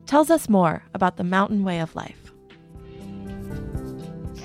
tells 0.06 0.30
us 0.30 0.48
more 0.48 0.84
about 0.94 1.18
the 1.18 1.24
mountain 1.24 1.62
way 1.62 1.78
of 1.78 1.94
life. 1.94 2.27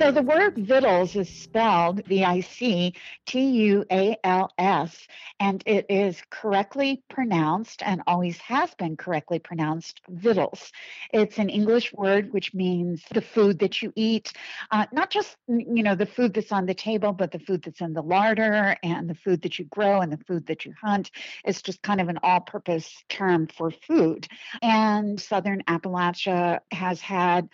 So 0.03 0.11
the 0.11 0.21
word 0.21 0.57
vittles 0.57 1.15
is 1.15 1.29
spelled 1.29 2.05
V 2.07 2.25
I 2.25 2.41
C 2.41 2.93
T 3.25 3.39
U 3.39 3.85
A 3.89 4.17
L 4.25 4.51
S, 4.57 5.07
and 5.39 5.63
it 5.65 5.85
is 5.87 6.21
correctly 6.29 7.01
pronounced 7.09 7.81
and 7.81 8.01
always 8.05 8.37
has 8.39 8.75
been 8.75 8.97
correctly 8.97 9.39
pronounced 9.39 10.01
vittles. 10.09 10.73
It's 11.13 11.37
an 11.37 11.47
English 11.47 11.93
word 11.93 12.33
which 12.33 12.53
means 12.53 13.01
the 13.13 13.21
food 13.21 13.59
that 13.59 13.81
you 13.81 13.93
eat, 13.95 14.33
uh, 14.71 14.87
not 14.91 15.09
just 15.09 15.37
you 15.47 15.83
know 15.83 15.95
the 15.95 16.05
food 16.05 16.33
that's 16.33 16.51
on 16.51 16.65
the 16.65 16.73
table, 16.73 17.13
but 17.13 17.31
the 17.31 17.39
food 17.39 17.63
that's 17.63 17.79
in 17.79 17.93
the 17.93 18.03
larder 18.03 18.75
and 18.83 19.09
the 19.09 19.15
food 19.15 19.43
that 19.43 19.57
you 19.57 19.63
grow 19.63 20.01
and 20.01 20.11
the 20.11 20.21
food 20.25 20.47
that 20.47 20.65
you 20.65 20.73
hunt. 20.83 21.11
It's 21.45 21.61
just 21.61 21.81
kind 21.81 22.01
of 22.01 22.09
an 22.09 22.19
all-purpose 22.23 23.05
term 23.07 23.47
for 23.47 23.71
food. 23.71 24.27
And 24.61 25.17
Southern 25.17 25.61
Appalachia 25.61 26.59
has 26.73 26.99
had 26.99 27.47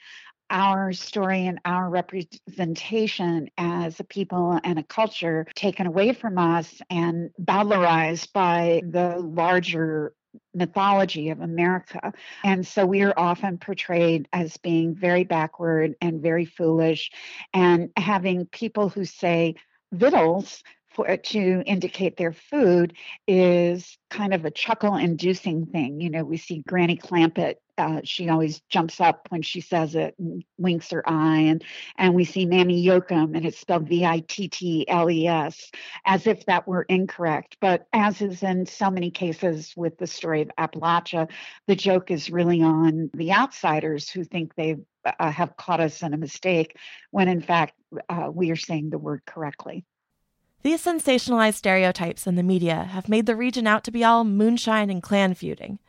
our 0.50 0.94
story 0.94 1.48
and 1.48 1.60
our 1.66 1.90
representation 1.90 3.50
as 3.58 4.00
a 4.00 4.04
people 4.04 4.60
and 4.64 4.80
a 4.80 4.84
culture 4.84 5.46
taken 5.56 5.88
away 5.88 6.14
from 6.14 6.38
us 6.38 6.82
and 6.90 7.32
valorized 7.42 8.32
by 8.34 8.82
the 8.90 9.18
larger 9.20 10.14
mythology 10.54 11.30
of 11.30 11.42
America. 11.42 12.14
And 12.44 12.66
so 12.66 12.86
we 12.86 13.02
are 13.02 13.14
often 13.18 13.58
portrayed 13.58 14.28
as 14.32 14.58
being 14.58 14.96
very 14.96 15.24
backward 15.24 15.96
and 16.02 16.22
very 16.22 16.46
foolish 16.46 17.12
and 17.54 17.90
having 17.98 18.46
people 18.46 18.90
who 18.90 19.06
say 19.06 19.56
vittles 19.92 20.64
for 20.90 21.18
to 21.18 21.64
indicate 21.66 22.18
their 22.18 22.34
food 22.34 22.94
is 23.28 23.98
kind 24.10 24.34
of 24.34 24.46
a 24.46 24.52
chuckle 24.52 24.96
inducing 24.96 25.68
thing. 25.68 26.02
You 26.02 26.10
know, 26.10 26.24
we 26.24 26.38
see 26.38 26.64
Granny 26.68 26.98
Clampett 26.98 27.56
uh, 27.80 28.02
she 28.04 28.30
always 28.30 28.60
jumps 28.70 29.00
up 29.00 29.28
when 29.30 29.42
she 29.42 29.62
says 29.62 29.96
it 29.96 30.14
and 30.20 30.44
winks 30.58 30.92
her 30.92 31.08
eye 31.10 31.40
and 31.40 31.64
and 31.98 32.14
we 32.14 32.26
see 32.26 32.46
Mammy 32.46 32.86
Yokum 32.86 33.36
and 33.36 33.46
it's 33.46 33.60
spelled 33.60 33.88
V-I-T-T-L-E-S 33.88 35.72
as 36.06 36.28
if 36.28 36.46
that 36.46 36.68
were 36.68 36.84
incorrect. 36.84 37.58
But 37.62 37.88
as 37.94 38.22
is 38.22 38.44
in 38.44 38.66
so 38.66 38.92
many 38.92 39.10
cases 39.10 39.74
with 39.76 39.98
the 39.98 40.08
story 40.08 40.42
of 40.42 40.52
Appalachia 40.58 41.30
the 41.68 41.76
joke 41.76 42.12
is 42.12 42.30
really 42.30 42.62
on 42.62 43.10
the 43.14 43.32
outsiders 43.32 44.10
who 44.10 44.24
think 44.24 44.56
they 44.56 44.76
uh, 45.06 45.32
have 45.32 45.56
caught 45.56 45.80
us 45.80 46.04
in 46.04 46.14
a 46.14 46.18
mistake 46.18 46.76
when 47.12 47.28
in 47.28 47.42
fact 47.42 47.74
uh, 48.10 48.30
we 48.32 48.52
are 48.52 48.56
saying 48.56 48.90
the 48.90 48.98
word 48.98 49.22
correctly. 49.26 49.86
These 50.62 50.84
sensationalized 50.84 51.54
stereotypes 51.54 52.28
in 52.28 52.36
the 52.36 52.44
media 52.44 52.84
have 52.84 53.08
made 53.08 53.26
the 53.26 53.36
region 53.36 53.66
out 53.66 53.86
to 53.86 53.92
be 53.92 54.04
all 54.04 54.26
moonshine 54.26 54.90
and 54.90 55.02
clan 55.02 55.34
feuding 55.34 55.80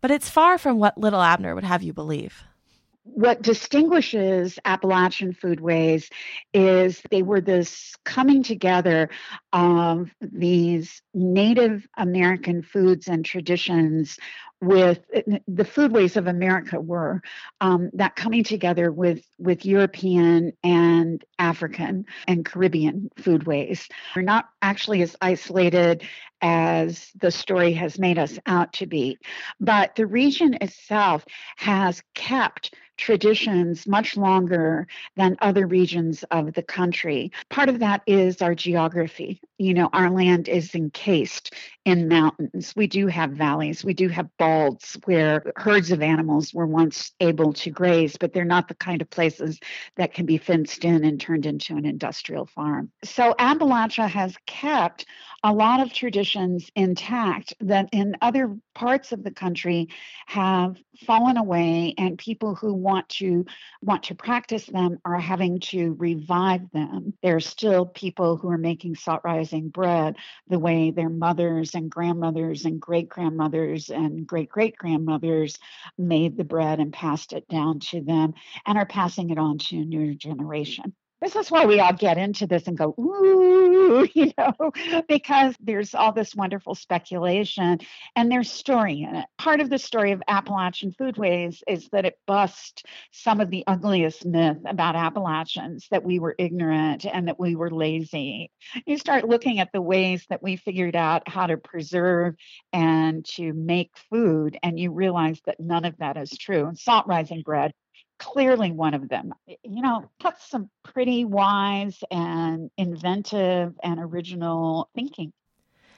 but 0.00 0.10
it's 0.10 0.30
far 0.30 0.58
from 0.58 0.78
what 0.78 0.98
Little 0.98 1.20
Abner 1.20 1.54
would 1.54 1.64
have 1.64 1.82
you 1.82 1.92
believe. 1.92 2.42
What 3.04 3.42
distinguishes 3.42 4.58
Appalachian 4.64 5.34
foodways 5.34 6.10
is 6.52 7.02
they 7.10 7.22
were 7.22 7.40
this 7.40 7.96
coming 8.04 8.42
together 8.42 9.08
of 9.52 10.10
these 10.20 11.02
Native 11.14 11.86
American 11.96 12.62
foods 12.62 13.08
and 13.08 13.24
traditions 13.24 14.18
with 14.60 15.00
the 15.10 15.64
foodways 15.64 16.16
of 16.16 16.26
America 16.26 16.78
were 16.78 17.22
um, 17.60 17.90
that 17.94 18.14
coming 18.14 18.44
together 18.44 18.92
with 18.92 19.24
with 19.38 19.64
European 19.64 20.52
and 20.62 21.24
African 21.38 22.04
and 22.28 22.44
Caribbean 22.44 23.10
foodways. 23.16 23.88
We're 24.14 24.22
not 24.22 24.50
actually 24.60 25.02
as 25.02 25.16
isolated 25.20 26.02
as 26.42 27.10
the 27.20 27.30
story 27.30 27.72
has 27.72 27.98
made 27.98 28.18
us 28.18 28.38
out 28.46 28.72
to 28.74 28.86
be, 28.86 29.18
but 29.60 29.94
the 29.94 30.06
region 30.06 30.54
itself 30.60 31.24
has 31.56 32.02
kept 32.14 32.74
traditions 33.00 33.86
much 33.86 34.16
longer 34.16 34.86
than 35.16 35.36
other 35.40 35.66
regions 35.66 36.22
of 36.24 36.52
the 36.52 36.62
country. 36.62 37.32
Part 37.48 37.70
of 37.70 37.78
that 37.78 38.02
is 38.06 38.42
our 38.42 38.54
geography. 38.54 39.39
You 39.58 39.74
know, 39.74 39.90
our 39.92 40.08
land 40.10 40.48
is 40.48 40.74
encased 40.74 41.54
in 41.84 42.08
mountains. 42.08 42.72
We 42.74 42.86
do 42.86 43.06
have 43.08 43.32
valleys, 43.32 43.84
we 43.84 43.92
do 43.92 44.08
have 44.08 44.28
balds 44.38 44.98
where 45.04 45.52
herds 45.56 45.90
of 45.90 46.02
animals 46.02 46.54
were 46.54 46.66
once 46.66 47.12
able 47.20 47.52
to 47.54 47.70
graze, 47.70 48.16
but 48.16 48.32
they're 48.32 48.44
not 48.44 48.68
the 48.68 48.74
kind 48.74 49.02
of 49.02 49.10
places 49.10 49.58
that 49.96 50.14
can 50.14 50.24
be 50.24 50.38
fenced 50.38 50.84
in 50.84 51.04
and 51.04 51.20
turned 51.20 51.46
into 51.46 51.76
an 51.76 51.84
industrial 51.84 52.46
farm. 52.46 52.90
So 53.04 53.34
Appalachia 53.38 54.08
has 54.08 54.34
kept 54.46 55.06
a 55.42 55.52
lot 55.52 55.80
of 55.80 55.92
traditions 55.92 56.70
intact 56.76 57.54
that 57.60 57.88
in 57.92 58.16
other 58.20 58.56
parts 58.74 59.12
of 59.12 59.24
the 59.24 59.30
country 59.30 59.88
have 60.26 60.76
fallen 61.06 61.38
away 61.38 61.94
and 61.96 62.18
people 62.18 62.54
who 62.54 62.74
want 62.74 63.08
to 63.08 63.46
want 63.82 64.02
to 64.04 64.14
practice 64.14 64.66
them 64.66 64.98
are 65.04 65.18
having 65.18 65.60
to 65.60 65.94
revive 65.98 66.70
them 66.72 67.14
There 67.22 67.36
are 67.36 67.40
still 67.40 67.86
people 67.86 68.36
who 68.36 68.50
are 68.50 68.58
making 68.58 68.96
salt 68.96 69.22
bread 69.72 70.16
the 70.48 70.58
way 70.58 70.90
their 70.90 71.08
mothers 71.08 71.74
and 71.74 71.90
grandmothers 71.90 72.64
and 72.64 72.80
great 72.80 73.08
grandmothers 73.08 73.90
and 73.90 74.26
great 74.26 74.48
great 74.48 74.76
grandmothers 74.76 75.58
made 75.96 76.36
the 76.36 76.44
bread 76.44 76.80
and 76.80 76.92
passed 76.92 77.32
it 77.32 77.48
down 77.48 77.78
to 77.80 78.00
them 78.02 78.34
and 78.66 78.78
are 78.78 78.86
passing 78.86 79.30
it 79.30 79.38
on 79.38 79.58
to 79.58 79.76
a 79.76 79.84
new 79.84 80.14
generation 80.14 80.92
this 81.20 81.36
is 81.36 81.50
why 81.50 81.66
we 81.66 81.80
all 81.80 81.92
get 81.92 82.18
into 82.18 82.46
this 82.46 82.66
and 82.66 82.78
go, 82.78 82.94
ooh, 82.98 84.08
you 84.14 84.32
know, 84.38 84.72
because 85.08 85.54
there's 85.60 85.94
all 85.94 86.12
this 86.12 86.34
wonderful 86.34 86.74
speculation 86.74 87.78
and 88.16 88.30
there's 88.30 88.50
story 88.50 89.02
in 89.02 89.16
it. 89.16 89.26
Part 89.38 89.60
of 89.60 89.68
the 89.68 89.78
story 89.78 90.12
of 90.12 90.22
Appalachian 90.26 90.92
Foodways 90.92 91.62
is 91.68 91.88
that 91.92 92.06
it 92.06 92.18
busts 92.26 92.82
some 93.12 93.40
of 93.40 93.50
the 93.50 93.64
ugliest 93.66 94.24
myth 94.24 94.58
about 94.66 94.96
Appalachians 94.96 95.86
that 95.90 96.04
we 96.04 96.18
were 96.18 96.34
ignorant 96.38 97.04
and 97.04 97.28
that 97.28 97.38
we 97.38 97.54
were 97.54 97.70
lazy. 97.70 98.50
You 98.86 98.96
start 98.96 99.28
looking 99.28 99.60
at 99.60 99.72
the 99.72 99.82
ways 99.82 100.24
that 100.30 100.42
we 100.42 100.56
figured 100.56 100.96
out 100.96 101.28
how 101.28 101.46
to 101.46 101.56
preserve 101.56 102.34
and 102.72 103.24
to 103.36 103.52
make 103.52 103.90
food, 104.10 104.58
and 104.62 104.78
you 104.78 104.92
realize 104.92 105.40
that 105.46 105.60
none 105.60 105.84
of 105.84 105.96
that 105.98 106.16
is 106.16 106.30
true. 106.30 106.66
And 106.66 106.78
salt 106.78 107.06
rising 107.06 107.42
bread 107.42 107.72
clearly 108.20 108.70
one 108.70 108.94
of 108.94 109.08
them. 109.08 109.34
You 109.46 109.82
know, 109.82 110.08
that's 110.22 110.48
some 110.48 110.70
pretty 110.84 111.24
wise 111.24 112.04
and 112.10 112.70
inventive 112.76 113.74
and 113.82 113.98
original 113.98 114.88
thinking. 114.94 115.32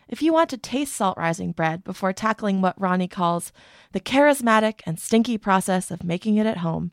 If 0.08 0.22
you 0.22 0.32
want 0.32 0.48
to 0.50 0.56
taste 0.56 0.94
salt 0.94 1.18
rising 1.18 1.52
bread 1.52 1.84
before 1.84 2.12
tackling 2.12 2.60
what 2.60 2.78
Ronni 2.78 3.10
calls 3.10 3.52
the 3.92 4.00
charismatic 4.00 4.80
and 4.86 4.98
stinky 4.98 5.36
process 5.36 5.90
of 5.90 6.04
making 6.04 6.36
it 6.36 6.46
at 6.46 6.58
home, 6.58 6.92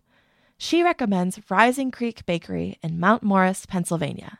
she 0.58 0.84
recommends 0.84 1.40
Rising 1.50 1.92
Creek 1.92 2.26
Bakery 2.26 2.78
in 2.82 3.00
Mount 3.00 3.24
Morris, 3.24 3.66
Pennsylvania. 3.66 4.40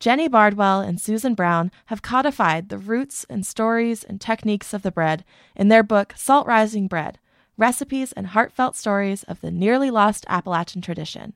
Jenny 0.00 0.28
Bardwell 0.28 0.80
and 0.80 1.00
Susan 1.00 1.34
Brown 1.34 1.70
have 1.86 2.02
codified 2.02 2.68
the 2.68 2.78
roots 2.78 3.24
and 3.28 3.44
stories 3.44 4.04
and 4.04 4.20
techniques 4.20 4.74
of 4.74 4.82
the 4.82 4.90
bread 4.90 5.24
in 5.56 5.68
their 5.68 5.82
book 5.82 6.14
Salt 6.16 6.46
Rising 6.46 6.88
Bread 6.88 7.18
recipes, 7.56 8.12
and 8.12 8.28
heartfelt 8.28 8.76
stories 8.76 9.22
of 9.24 9.40
the 9.40 9.50
nearly 9.50 9.90
lost 9.90 10.26
Appalachian 10.28 10.82
tradition. 10.82 11.34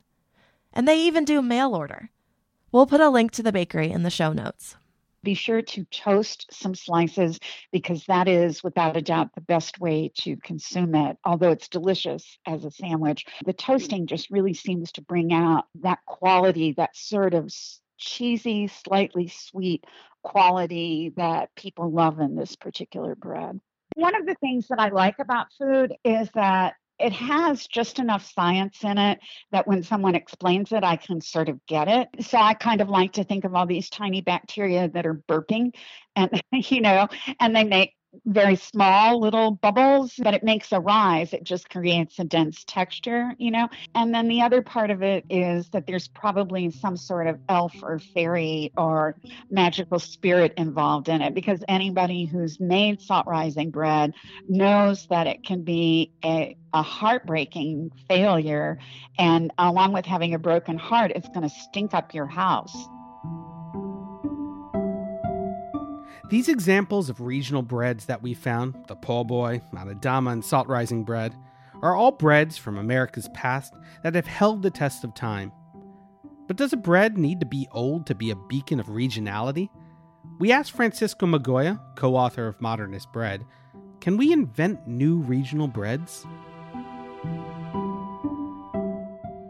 And 0.72 0.86
they 0.86 1.00
even 1.00 1.24
do 1.24 1.42
mail 1.42 1.74
order. 1.74 2.10
We'll 2.70 2.86
put 2.86 3.00
a 3.00 3.08
link 3.08 3.30
to 3.32 3.42
the 3.42 3.52
bakery 3.52 3.90
in 3.90 4.02
the 4.02 4.10
show 4.10 4.32
notes. 4.32 4.76
Be 5.24 5.34
sure 5.34 5.62
to 5.62 5.84
toast 5.86 6.46
some 6.52 6.74
slices 6.74 7.40
because 7.72 8.04
that 8.06 8.28
is, 8.28 8.62
without 8.62 8.96
a 8.96 9.02
doubt, 9.02 9.34
the 9.34 9.40
best 9.40 9.80
way 9.80 10.12
to 10.18 10.36
consume 10.36 10.94
it. 10.94 11.16
Although 11.24 11.50
it's 11.50 11.68
delicious 11.68 12.38
as 12.46 12.64
a 12.64 12.70
sandwich, 12.70 13.24
the 13.44 13.52
toasting 13.52 14.06
just 14.06 14.30
really 14.30 14.54
seems 14.54 14.92
to 14.92 15.02
bring 15.02 15.32
out 15.32 15.64
that 15.80 15.98
quality, 16.06 16.72
that 16.76 16.96
sort 16.96 17.34
of 17.34 17.52
cheesy, 17.96 18.68
slightly 18.68 19.26
sweet 19.28 19.84
quality 20.22 21.12
that 21.16 21.54
people 21.56 21.90
love 21.90 22.20
in 22.20 22.36
this 22.36 22.54
particular 22.54 23.14
bread. 23.14 23.60
One 23.98 24.14
of 24.14 24.26
the 24.26 24.36
things 24.36 24.68
that 24.68 24.78
I 24.78 24.90
like 24.90 25.18
about 25.18 25.48
food 25.58 25.92
is 26.04 26.30
that 26.34 26.74
it 27.00 27.12
has 27.12 27.66
just 27.66 27.98
enough 27.98 28.30
science 28.32 28.84
in 28.84 28.96
it 28.96 29.18
that 29.50 29.66
when 29.66 29.82
someone 29.82 30.14
explains 30.14 30.70
it, 30.70 30.84
I 30.84 30.94
can 30.94 31.20
sort 31.20 31.48
of 31.48 31.58
get 31.66 31.88
it. 31.88 32.08
So 32.24 32.38
I 32.38 32.54
kind 32.54 32.80
of 32.80 32.88
like 32.88 33.14
to 33.14 33.24
think 33.24 33.44
of 33.44 33.56
all 33.56 33.66
these 33.66 33.90
tiny 33.90 34.20
bacteria 34.20 34.88
that 34.88 35.04
are 35.04 35.20
burping 35.28 35.74
and, 36.14 36.40
you 36.52 36.80
know, 36.80 37.08
and 37.40 37.56
they 37.56 37.64
make 37.64 37.94
very 38.24 38.56
small 38.56 39.20
little 39.20 39.52
bubbles, 39.52 40.14
but 40.18 40.34
it 40.34 40.42
makes 40.42 40.72
a 40.72 40.80
rise. 40.80 41.32
It 41.32 41.44
just 41.44 41.68
creates 41.68 42.18
a 42.18 42.24
dense 42.24 42.64
texture, 42.64 43.34
you 43.38 43.50
know? 43.50 43.68
And 43.94 44.14
then 44.14 44.28
the 44.28 44.42
other 44.42 44.62
part 44.62 44.90
of 44.90 45.02
it 45.02 45.24
is 45.28 45.68
that 45.70 45.86
there's 45.86 46.08
probably 46.08 46.70
some 46.70 46.96
sort 46.96 47.26
of 47.26 47.38
elf 47.48 47.74
or 47.82 47.98
fairy 47.98 48.72
or 48.76 49.16
magical 49.50 49.98
spirit 49.98 50.54
involved 50.56 51.08
in 51.08 51.20
it 51.20 51.34
because 51.34 51.62
anybody 51.68 52.24
who's 52.24 52.58
made 52.60 53.00
salt 53.00 53.26
rising 53.26 53.70
bread 53.70 54.14
knows 54.48 55.06
that 55.08 55.26
it 55.26 55.44
can 55.44 55.62
be 55.62 56.12
a, 56.24 56.56
a 56.72 56.82
heartbreaking 56.82 57.90
failure. 58.08 58.78
And 59.18 59.52
along 59.58 59.92
with 59.92 60.06
having 60.06 60.34
a 60.34 60.38
broken 60.38 60.78
heart, 60.78 61.12
it's 61.14 61.28
going 61.28 61.48
to 61.48 61.54
stink 61.54 61.94
up 61.94 62.14
your 62.14 62.26
house. 62.26 62.74
These 66.28 66.50
examples 66.50 67.08
of 67.08 67.22
regional 67.22 67.62
breads 67.62 68.04
that 68.04 68.22
we 68.22 68.34
found, 68.34 68.74
the 68.86 68.96
po' 68.96 69.24
boy, 69.24 69.62
Anadama, 69.72 70.32
and 70.32 70.44
salt 70.44 70.68
rising 70.68 71.02
bread, 71.02 71.34
are 71.80 71.96
all 71.96 72.12
breads 72.12 72.58
from 72.58 72.76
America's 72.76 73.30
past 73.32 73.72
that 74.02 74.14
have 74.14 74.26
held 74.26 74.62
the 74.62 74.70
test 74.70 75.04
of 75.04 75.14
time. 75.14 75.52
But 76.46 76.56
does 76.56 76.74
a 76.74 76.76
bread 76.76 77.16
need 77.16 77.40
to 77.40 77.46
be 77.46 77.66
old 77.72 78.06
to 78.06 78.14
be 78.14 78.30
a 78.30 78.36
beacon 78.36 78.78
of 78.78 78.88
regionality? 78.88 79.70
We 80.38 80.52
asked 80.52 80.72
Francisco 80.72 81.24
Migoya, 81.24 81.80
co 81.96 82.14
author 82.14 82.46
of 82.46 82.60
Modernist 82.60 83.10
Bread, 83.10 83.46
can 84.00 84.18
we 84.18 84.30
invent 84.30 84.86
new 84.86 85.16
regional 85.16 85.66
breads? 85.66 86.26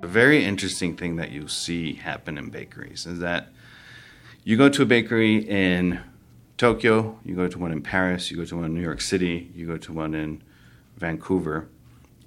A 0.03 0.07
very 0.07 0.45
interesting 0.45 0.97
thing 0.97 1.17
that 1.17 1.33
you 1.33 1.49
see 1.49 1.95
happen 1.95 2.39
in 2.39 2.51
bakeries 2.51 3.05
is 3.05 3.19
that 3.19 3.49
you 4.45 4.57
go 4.57 4.69
to 4.69 4.83
a 4.83 4.87
bakery 4.87 5.39
in 5.39 6.01
Tokyo, 6.59 7.17
you 7.25 7.37
go 7.37 7.47
to 7.47 7.57
one 7.57 7.71
in 7.71 7.81
Paris, 7.81 8.33
you 8.33 8.37
go 8.37 8.45
to 8.45 8.57
one 8.57 8.65
in 8.65 8.75
New 8.75 8.83
York 8.83 9.01
City, 9.01 9.49
you 9.55 9.65
go 9.65 9.77
to 9.77 9.93
one 9.93 10.13
in 10.13 10.43
Vancouver, 10.97 11.69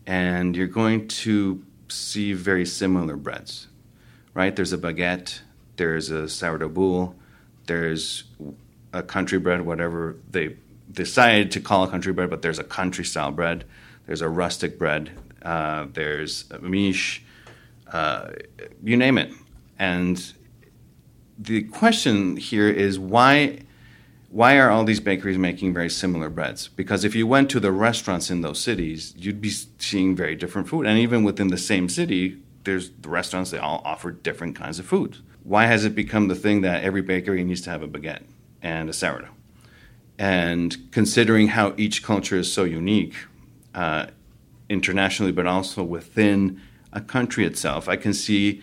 and 0.07 0.55
you're 0.55 0.67
going 0.67 1.09
to 1.09 1.61
see 1.89 2.31
very 2.31 2.65
similar 2.65 3.17
breads, 3.17 3.67
right? 4.33 4.55
There's 4.55 4.71
a 4.71 4.77
baguette, 4.77 5.41
there's 5.75 6.09
a 6.11 6.29
sourdough 6.29 6.69
boule, 6.69 7.13
there's 7.67 8.23
a 8.93 9.03
country 9.03 9.37
bread, 9.37 9.65
whatever 9.65 10.15
they 10.29 10.55
decided 10.89 11.51
to 11.51 11.59
call 11.59 11.83
a 11.83 11.89
country 11.89 12.13
bread, 12.13 12.29
but 12.29 12.41
there's 12.41 12.59
a 12.59 12.63
country 12.63 13.03
style 13.03 13.31
bread, 13.31 13.65
there's 14.07 14.21
a 14.21 14.29
rustic 14.29 14.79
bread, 14.79 15.11
uh, 15.41 15.87
there's 15.91 16.45
a 16.51 16.59
miche, 16.59 17.21
uh, 17.91 18.29
you 18.81 18.95
name 18.95 19.17
it. 19.17 19.33
And 19.77 20.33
the 21.37 21.63
question 21.63 22.37
here 22.37 22.69
is 22.69 22.97
why 22.97 23.63
why 24.31 24.57
are 24.57 24.69
all 24.69 24.85
these 24.85 25.01
bakeries 25.01 25.37
making 25.37 25.73
very 25.73 25.89
similar 25.89 26.29
breads? 26.29 26.69
Because 26.69 27.03
if 27.03 27.13
you 27.15 27.27
went 27.27 27.49
to 27.51 27.59
the 27.59 27.71
restaurants 27.73 28.31
in 28.31 28.39
those 28.39 28.61
cities, 28.61 29.13
you'd 29.17 29.41
be 29.41 29.49
seeing 29.49 30.15
very 30.15 30.35
different 30.35 30.69
food. 30.69 30.85
And 30.87 30.97
even 30.97 31.25
within 31.25 31.49
the 31.49 31.57
same 31.57 31.89
city, 31.89 32.37
there's 32.63 32.91
the 32.91 33.09
restaurants, 33.09 33.51
they 33.51 33.57
all 33.57 33.81
offer 33.83 34.09
different 34.09 34.55
kinds 34.55 34.79
of 34.79 34.85
food. 34.85 35.17
Why 35.43 35.65
has 35.65 35.83
it 35.83 35.95
become 35.95 36.29
the 36.29 36.35
thing 36.35 36.61
that 36.61 36.81
every 36.81 37.01
bakery 37.01 37.43
needs 37.43 37.59
to 37.61 37.71
have 37.71 37.83
a 37.83 37.89
baguette 37.89 38.23
and 38.61 38.89
a 38.89 38.93
sourdough? 38.93 39.35
And 40.17 40.77
considering 40.91 41.49
how 41.49 41.73
each 41.75 42.01
culture 42.01 42.37
is 42.37 42.51
so 42.51 42.63
unique 42.63 43.15
uh, 43.75 44.07
internationally, 44.69 45.33
but 45.33 45.45
also 45.45 45.83
within 45.83 46.61
a 46.93 47.01
country 47.01 47.45
itself, 47.45 47.89
I 47.89 47.97
can 47.97 48.13
see 48.13 48.61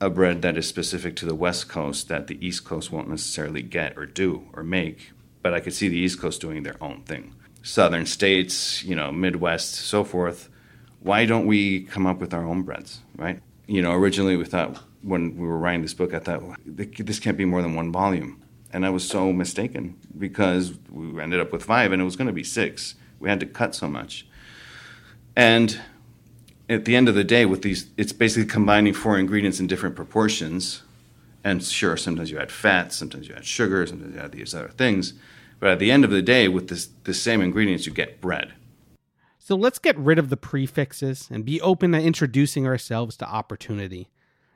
a 0.00 0.08
bread 0.08 0.42
that 0.42 0.56
is 0.56 0.66
specific 0.66 1.14
to 1.16 1.26
the 1.26 1.34
West 1.34 1.68
Coast 1.68 2.08
that 2.08 2.26
the 2.26 2.44
East 2.44 2.64
Coast 2.64 2.90
won't 2.90 3.08
necessarily 3.08 3.62
get 3.62 3.96
or 3.98 4.06
do 4.06 4.48
or 4.54 4.62
make, 4.62 5.12
but 5.42 5.52
I 5.52 5.60
could 5.60 5.74
see 5.74 5.88
the 5.88 5.98
East 5.98 6.20
Coast 6.20 6.40
doing 6.40 6.62
their 6.62 6.82
own 6.82 7.02
thing. 7.02 7.34
Southern 7.62 8.06
states, 8.06 8.82
you 8.82 8.96
know, 8.96 9.12
Midwest, 9.12 9.74
so 9.74 10.02
forth. 10.02 10.48
Why 11.00 11.26
don't 11.26 11.46
we 11.46 11.82
come 11.82 12.06
up 12.06 12.18
with 12.18 12.32
our 12.32 12.44
own 12.44 12.62
breads, 12.62 13.00
right? 13.16 13.40
You 13.66 13.82
know, 13.82 13.92
originally 13.92 14.36
we 14.36 14.46
thought 14.46 14.82
when 15.02 15.36
we 15.36 15.46
were 15.46 15.58
writing 15.58 15.82
this 15.82 15.94
book, 15.94 16.14
I 16.14 16.18
thought 16.18 16.58
this 16.64 17.18
can't 17.18 17.36
be 17.36 17.44
more 17.44 17.62
than 17.62 17.74
one 17.74 17.92
volume. 17.92 18.42
And 18.72 18.86
I 18.86 18.90
was 18.90 19.06
so 19.06 19.32
mistaken 19.32 19.98
because 20.16 20.74
we 20.90 21.20
ended 21.20 21.40
up 21.40 21.52
with 21.52 21.64
five 21.64 21.92
and 21.92 22.00
it 22.00 22.04
was 22.04 22.16
going 22.16 22.28
to 22.28 22.32
be 22.32 22.44
six. 22.44 22.94
We 23.18 23.28
had 23.28 23.40
to 23.40 23.46
cut 23.46 23.74
so 23.74 23.88
much. 23.88 24.26
And 25.36 25.80
at 26.70 26.84
the 26.84 26.94
end 26.94 27.08
of 27.08 27.16
the 27.16 27.24
day, 27.24 27.44
with 27.44 27.62
these, 27.62 27.86
it's 27.96 28.12
basically 28.12 28.48
combining 28.48 28.94
four 28.94 29.18
ingredients 29.18 29.58
in 29.58 29.66
different 29.66 29.96
proportions. 29.96 30.82
And 31.42 31.62
sure, 31.62 31.96
sometimes 31.96 32.30
you 32.30 32.38
add 32.38 32.52
fat, 32.52 32.92
sometimes 32.92 33.28
you 33.28 33.34
add 33.34 33.44
sugar, 33.44 33.84
sometimes 33.86 34.14
you 34.14 34.20
add 34.20 34.32
these 34.32 34.54
other 34.54 34.68
things. 34.68 35.14
But 35.58 35.70
at 35.70 35.78
the 35.80 35.90
end 35.90 36.04
of 36.04 36.10
the 36.10 36.22
day, 36.22 36.46
with 36.46 36.68
this, 36.68 36.88
the 37.04 37.12
same 37.12 37.40
ingredients, 37.40 37.86
you 37.86 37.92
get 37.92 38.20
bread. 38.20 38.52
So 39.38 39.56
let's 39.56 39.80
get 39.80 39.98
rid 39.98 40.18
of 40.18 40.30
the 40.30 40.36
prefixes 40.36 41.28
and 41.30 41.44
be 41.44 41.60
open 41.60 41.90
to 41.92 42.00
introducing 42.00 42.66
ourselves 42.66 43.16
to 43.16 43.28
opportunity. 43.28 44.08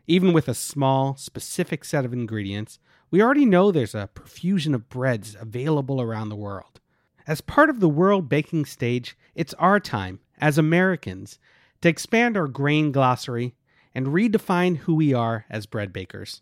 Even 0.06 0.32
with 0.32 0.46
a 0.46 0.54
small, 0.54 1.16
specific 1.16 1.84
set 1.84 2.04
of 2.04 2.12
ingredients, 2.12 2.78
we 3.10 3.20
already 3.20 3.46
know 3.46 3.72
there's 3.72 3.94
a 3.94 4.10
profusion 4.14 4.74
of 4.74 4.88
breads 4.88 5.36
available 5.40 6.00
around 6.00 6.28
the 6.28 6.36
world. 6.36 6.80
As 7.26 7.40
part 7.40 7.70
of 7.70 7.80
the 7.80 7.88
world 7.88 8.28
baking 8.28 8.66
stage, 8.66 9.16
it's 9.34 9.54
our 9.54 9.80
time, 9.80 10.20
as 10.38 10.58
Americans, 10.58 11.38
to 11.84 11.90
expand 11.90 12.34
our 12.34 12.48
grain 12.48 12.92
glossary 12.92 13.54
and 13.94 14.06
redefine 14.06 14.78
who 14.78 14.94
we 14.94 15.12
are 15.12 15.44
as 15.50 15.66
bread 15.66 15.92
bakers. 15.92 16.40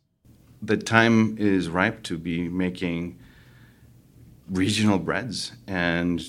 The 0.62 0.76
time 0.76 1.36
is 1.36 1.68
ripe 1.68 2.04
to 2.04 2.16
be 2.16 2.48
making 2.48 3.18
regional 4.48 5.00
breads 5.00 5.50
and 5.66 6.22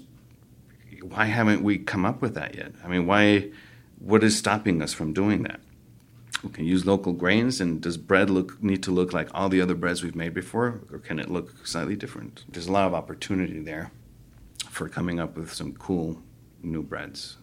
why 1.03 1.26
haven't 1.26 1.61
we 1.61 1.78
come 1.78 2.05
up 2.05 2.24
with 2.24 2.34
that 2.34 2.55
yet? 2.55 2.72
I 2.84 2.88
mean, 2.88 3.05
why? 3.05 3.51
What 3.99 4.24
is 4.24 4.36
stopping 4.36 4.82
us 4.82 4.93
from 4.93 5.14
doing 5.14 5.43
that? 5.43 5.59
We 6.43 6.49
can 6.49 6.66
use 6.66 6.86
local 6.88 7.14
grains, 7.14 7.61
and 7.61 7.82
does 7.82 7.97
bread 7.97 8.32
look 8.32 8.64
need 8.64 8.82
to 8.84 8.91
look 8.91 9.14
like 9.14 9.30
all 9.34 9.47
the 9.47 9.61
other 9.61 9.76
breads 9.76 10.01
we've 10.01 10.16
made 10.16 10.34
before, 10.34 10.82
or 10.91 10.97
can 10.97 11.20
it 11.20 11.30
look 11.30 11.68
slightly 11.68 11.95
different? 11.95 12.45
There's 12.49 12.68
a 12.68 12.72
lot 12.72 12.88
of 12.88 12.93
opportunity 12.95 13.59
there 13.59 13.91
for 14.70 14.89
coming 14.89 15.20
up 15.20 15.38
with 15.38 15.53
some 15.53 15.74
cool 15.74 16.24
new 16.64 16.82
breads, 16.82 17.38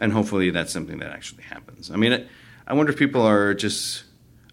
and 0.00 0.12
hopefully 0.12 0.50
that's 0.50 0.72
something 0.72 0.98
that 0.98 1.12
actually 1.12 1.44
happens. 1.44 1.90
I 1.90 1.96
mean, 1.96 2.26
I 2.66 2.74
wonder 2.74 2.92
if 2.92 2.98
people 2.98 3.22
are 3.22 3.54
just 3.54 4.04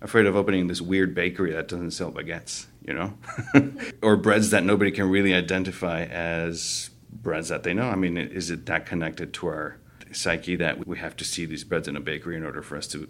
afraid 0.01 0.25
of 0.25 0.35
opening 0.35 0.67
this 0.67 0.81
weird 0.81 1.15
bakery 1.15 1.51
that 1.53 1.67
doesn't 1.67 1.91
sell 1.91 2.11
baguettes, 2.11 2.67
you 2.85 2.93
know, 2.93 3.13
or 4.01 4.17
breads 4.17 4.51
that 4.51 4.63
nobody 4.63 4.91
can 4.91 5.09
really 5.09 5.33
identify 5.33 6.03
as 6.03 6.91
breads 7.11 7.49
that 7.49 7.63
they 7.63 7.73
know? 7.73 7.89
I 7.89 7.95
mean, 7.95 8.17
is 8.17 8.51
it 8.51 8.65
that 8.67 8.85
connected 8.85 9.33
to 9.33 9.47
our 9.47 9.77
psyche 10.11 10.55
that 10.57 10.87
we 10.87 10.97
have 10.97 11.15
to 11.17 11.25
see 11.25 11.45
these 11.45 11.63
breads 11.63 11.87
in 11.87 11.95
a 11.95 11.99
bakery 11.99 12.35
in 12.35 12.43
order 12.43 12.61
for 12.61 12.77
us 12.77 12.87
to 12.87 13.07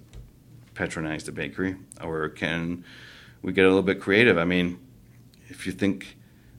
patronize 0.73 1.23
the 1.25 1.31
bakery? 1.31 1.75
Or 2.01 2.29
can 2.29 2.83
we 3.41 3.53
get 3.53 3.65
a 3.65 3.67
little 3.67 3.83
bit 3.83 3.99
creative? 3.99 4.37
I 4.37 4.45
mean, 4.45 4.79
if 5.49 5.65
you 5.65 5.71
think 5.71 6.16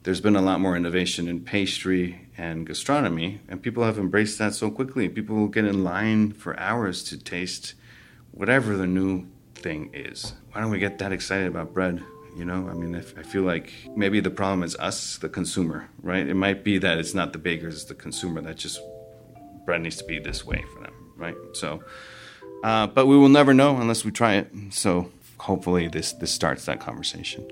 there's 0.08 0.22
been 0.22 0.36
a 0.36 0.40
lot 0.40 0.58
more 0.58 0.74
innovation 0.74 1.28
in 1.28 1.38
pastry 1.38 2.18
and 2.38 2.66
gastronomy, 2.66 3.42
and 3.46 3.62
people 3.62 3.84
have 3.84 3.98
embraced 3.98 4.38
that 4.38 4.54
so 4.54 4.70
quickly. 4.70 5.06
People 5.06 5.36
will 5.36 5.48
get 5.48 5.66
in 5.66 5.84
line 5.84 6.32
for 6.32 6.58
hours 6.58 7.04
to 7.04 7.18
taste 7.22 7.74
whatever 8.30 8.74
the 8.74 8.86
new 8.86 9.26
thing 9.54 9.90
is. 9.92 10.32
Why 10.50 10.62
don't 10.62 10.70
we 10.70 10.78
get 10.78 10.96
that 11.00 11.12
excited 11.12 11.46
about 11.46 11.74
bread? 11.74 12.02
You 12.34 12.46
know, 12.46 12.70
I 12.70 12.72
mean, 12.72 12.96
I 12.96 13.22
feel 13.22 13.42
like 13.42 13.70
maybe 13.94 14.18
the 14.20 14.30
problem 14.30 14.62
is 14.62 14.74
us, 14.76 15.18
the 15.18 15.28
consumer, 15.28 15.90
right? 16.00 16.26
It 16.26 16.36
might 16.36 16.64
be 16.64 16.78
that 16.78 16.96
it's 16.96 17.12
not 17.12 17.34
the 17.34 17.38
bakers, 17.38 17.74
it's 17.74 17.84
the 17.84 17.94
consumer 17.94 18.40
that 18.40 18.56
just 18.56 18.80
bread 19.66 19.82
needs 19.82 19.96
to 19.96 20.04
be 20.04 20.18
this 20.18 20.42
way 20.42 20.64
for 20.72 20.80
them, 20.80 20.94
right? 21.18 21.36
So, 21.52 21.82
uh, 22.64 22.86
but 22.86 23.04
we 23.04 23.18
will 23.18 23.28
never 23.28 23.52
know 23.52 23.76
unless 23.76 24.06
we 24.06 24.10
try 24.10 24.36
it. 24.36 24.50
So 24.70 25.12
hopefully 25.36 25.86
this 25.88 26.14
this 26.14 26.32
starts 26.32 26.64
that 26.64 26.80
conversation. 26.80 27.46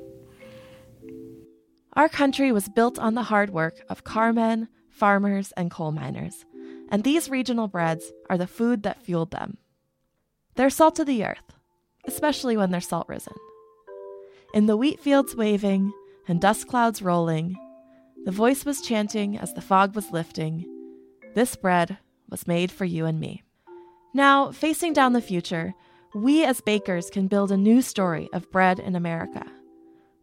Our 1.97 2.11
country 2.11 2.53
was 2.53 2.69
built 2.69 2.99
on 2.99 3.15
the 3.15 3.23
hard 3.23 3.49
work 3.49 3.81
of 3.89 4.05
carmen, 4.05 4.69
farmers, 4.91 5.53
and 5.57 5.71
coal 5.71 5.93
miners, 5.93 6.45
and 6.91 7.03
these 7.03 7.31
regional 7.31 7.69
breads 7.69 8.13
are 8.29 8.37
the 8.37 8.47
food 8.47 8.83
that 8.83 9.03
fueled 9.03 9.31
them. 9.31 9.57
They're 10.57 10.69
salt 10.69 10.99
of 10.99 11.07
the 11.07 11.25
earth, 11.25 11.55
especially 12.07 12.55
when 12.55 12.71
they're 12.71 12.83
salt 12.83 13.09
risen. 13.09 13.33
In 14.53 14.67
the 14.67 14.77
wheat 14.77 15.01
fields 15.01 15.35
waving 15.35 15.91
and 16.29 16.39
dust 16.39 16.69
clouds 16.69 17.01
rolling, 17.01 17.57
the 18.27 18.31
voice 18.31 18.67
was 18.67 18.83
chanting 18.83 19.39
as 19.39 19.55
the 19.55 19.63
fog 19.63 19.95
was 19.95 20.11
lifting 20.11 20.67
This 21.35 21.57
bread 21.57 21.97
was 22.29 22.47
made 22.47 22.71
for 22.71 22.85
you 22.85 23.07
and 23.07 23.19
me. 23.19 23.43
Now, 24.13 24.53
facing 24.53 24.93
down 24.93 25.15
the 25.15 25.21
future, 25.23 25.75
we 26.15 26.45
as 26.45 26.61
bakers 26.61 27.09
can 27.09 27.27
build 27.29 27.53
a 27.53 27.57
new 27.57 27.81
story 27.81 28.29
of 28.33 28.51
bread 28.51 28.79
in 28.79 28.97
America. 28.97 29.47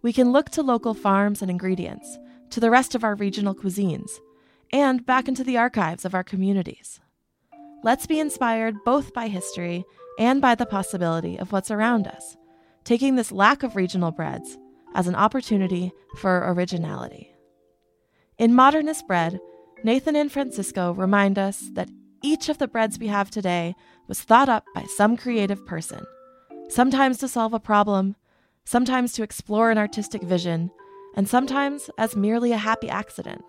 We 0.03 0.13
can 0.13 0.31
look 0.31 0.51
to 0.51 0.61
local 0.61 0.93
farms 0.93 1.41
and 1.41 1.49
ingredients, 1.49 2.19
to 2.51 2.59
the 2.59 2.69
rest 2.69 2.93
of 2.93 3.03
our 3.03 3.15
regional 3.15 3.55
cuisines, 3.55 4.11
and 4.71 5.05
back 5.05 5.27
into 5.27 5.43
the 5.43 5.57
archives 5.57 6.05
of 6.05 6.13
our 6.13 6.23
communities. 6.23 6.99
Let's 7.83 8.05
be 8.05 8.19
inspired 8.19 8.75
both 8.85 9.13
by 9.13 9.27
history 9.27 9.83
and 10.19 10.39
by 10.41 10.53
the 10.53 10.65
possibility 10.65 11.37
of 11.39 11.51
what's 11.51 11.71
around 11.71 12.05
us 12.05 12.37
taking 12.83 13.15
this 13.15 13.31
lack 13.31 13.63
of 13.63 13.75
regional 13.75 14.11
breads 14.11 14.57
as 14.95 15.07
an 15.07 15.15
opportunity 15.15 15.91
for 16.17 16.51
originality. 16.51 17.33
In 18.37 18.53
Modernist 18.53 19.07
Bread, 19.07 19.39
Nathan 19.83 20.15
and 20.15 20.31
Francisco 20.31 20.93
remind 20.93 21.39
us 21.39 21.69
that 21.73 21.89
each 22.21 22.49
of 22.49 22.57
the 22.57 22.67
breads 22.67 22.99
we 22.99 23.07
have 23.07 23.29
today 23.29 23.75
was 24.07 24.21
thought 24.21 24.49
up 24.49 24.65
by 24.73 24.83
some 24.83 25.17
creative 25.17 25.65
person, 25.65 26.05
sometimes 26.69 27.17
to 27.19 27.27
solve 27.27 27.53
a 27.53 27.59
problem, 27.59 28.15
sometimes 28.65 29.13
to 29.13 29.23
explore 29.23 29.71
an 29.71 29.77
artistic 29.77 30.23
vision, 30.23 30.71
and 31.15 31.27
sometimes 31.27 31.89
as 31.97 32.15
merely 32.15 32.51
a 32.51 32.57
happy 32.57 32.89
accident. 32.89 33.43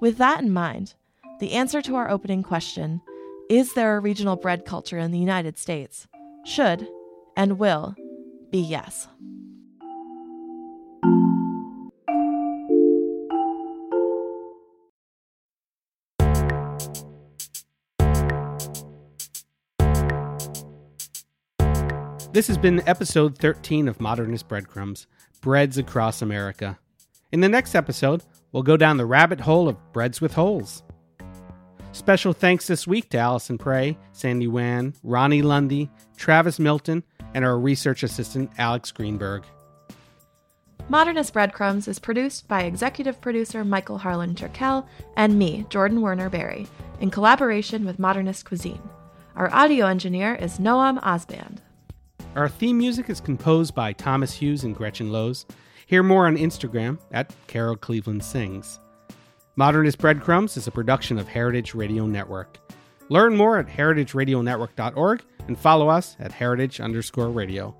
With 0.00 0.18
that 0.18 0.42
in 0.42 0.52
mind, 0.52 0.94
the 1.40 1.52
answer 1.52 1.80
to 1.82 1.96
our 1.96 2.10
opening 2.10 2.42
question, 2.42 3.00
is 3.48 3.74
there 3.74 3.96
a 3.96 4.00
regional 4.00 4.36
bread 4.36 4.64
culture 4.64 4.98
in 4.98 5.10
the 5.10 5.18
United 5.18 5.56
States, 5.56 6.06
should 6.44 6.86
and 7.36 7.58
will 7.58 7.94
be 8.50 8.58
yes. 8.58 9.08
This 22.38 22.46
has 22.46 22.56
been 22.56 22.86
episode 22.86 23.36
13 23.36 23.88
of 23.88 24.00
Modernist 24.00 24.46
Breadcrumbs 24.46 25.08
Breads 25.40 25.76
Across 25.76 26.22
America. 26.22 26.78
In 27.32 27.40
the 27.40 27.48
next 27.48 27.74
episode, 27.74 28.22
we'll 28.52 28.62
go 28.62 28.76
down 28.76 28.96
the 28.96 29.06
rabbit 29.06 29.40
hole 29.40 29.68
of 29.68 29.76
breads 29.92 30.20
with 30.20 30.34
holes. 30.34 30.84
Special 31.90 32.32
thanks 32.32 32.68
this 32.68 32.86
week 32.86 33.10
to 33.10 33.18
Allison 33.18 33.58
Pray, 33.58 33.98
Sandy 34.12 34.46
Wan, 34.46 34.94
Ronni 35.04 35.42
Lundy, 35.42 35.90
Travis 36.16 36.60
Milton, 36.60 37.02
and 37.34 37.44
our 37.44 37.58
research 37.58 38.04
assistant, 38.04 38.52
Alex 38.56 38.92
Greenberg. 38.92 39.42
Modernist 40.88 41.32
Breadcrumbs 41.32 41.88
is 41.88 41.98
produced 41.98 42.46
by 42.46 42.62
executive 42.62 43.20
producer 43.20 43.64
Michael 43.64 43.98
Harlan 43.98 44.36
Turkel 44.36 44.86
and 45.16 45.36
me, 45.36 45.66
Jordan 45.70 46.02
Werner 46.02 46.30
Berry, 46.30 46.68
in 47.00 47.10
collaboration 47.10 47.84
with 47.84 47.98
Modernist 47.98 48.44
Cuisine. 48.44 48.88
Our 49.34 49.52
audio 49.52 49.86
engineer 49.86 50.36
is 50.36 50.60
Noam 50.60 51.02
Osband. 51.02 51.62
Our 52.36 52.48
theme 52.48 52.78
music 52.78 53.10
is 53.10 53.20
composed 53.20 53.74
by 53.74 53.92
Thomas 53.92 54.32
Hughes 54.32 54.64
and 54.64 54.74
Gretchen 54.74 55.10
Lohse. 55.10 55.44
Hear 55.86 56.02
more 56.02 56.26
on 56.26 56.36
Instagram 56.36 56.98
at 57.10 57.34
Carol 57.46 57.76
Cleveland 57.76 58.22
Sings. 58.22 58.78
Modernist 59.56 59.98
Breadcrumbs 59.98 60.56
is 60.56 60.66
a 60.66 60.70
production 60.70 61.18
of 61.18 61.26
Heritage 61.26 61.74
Radio 61.74 62.06
Network. 62.06 62.58
Learn 63.08 63.34
more 63.34 63.58
at 63.58 63.66
heritageradionetwork.org 63.66 65.22
and 65.48 65.58
follow 65.58 65.88
us 65.88 66.16
at 66.20 66.30
heritage 66.30 66.80
underscore 66.80 67.30
radio. 67.30 67.74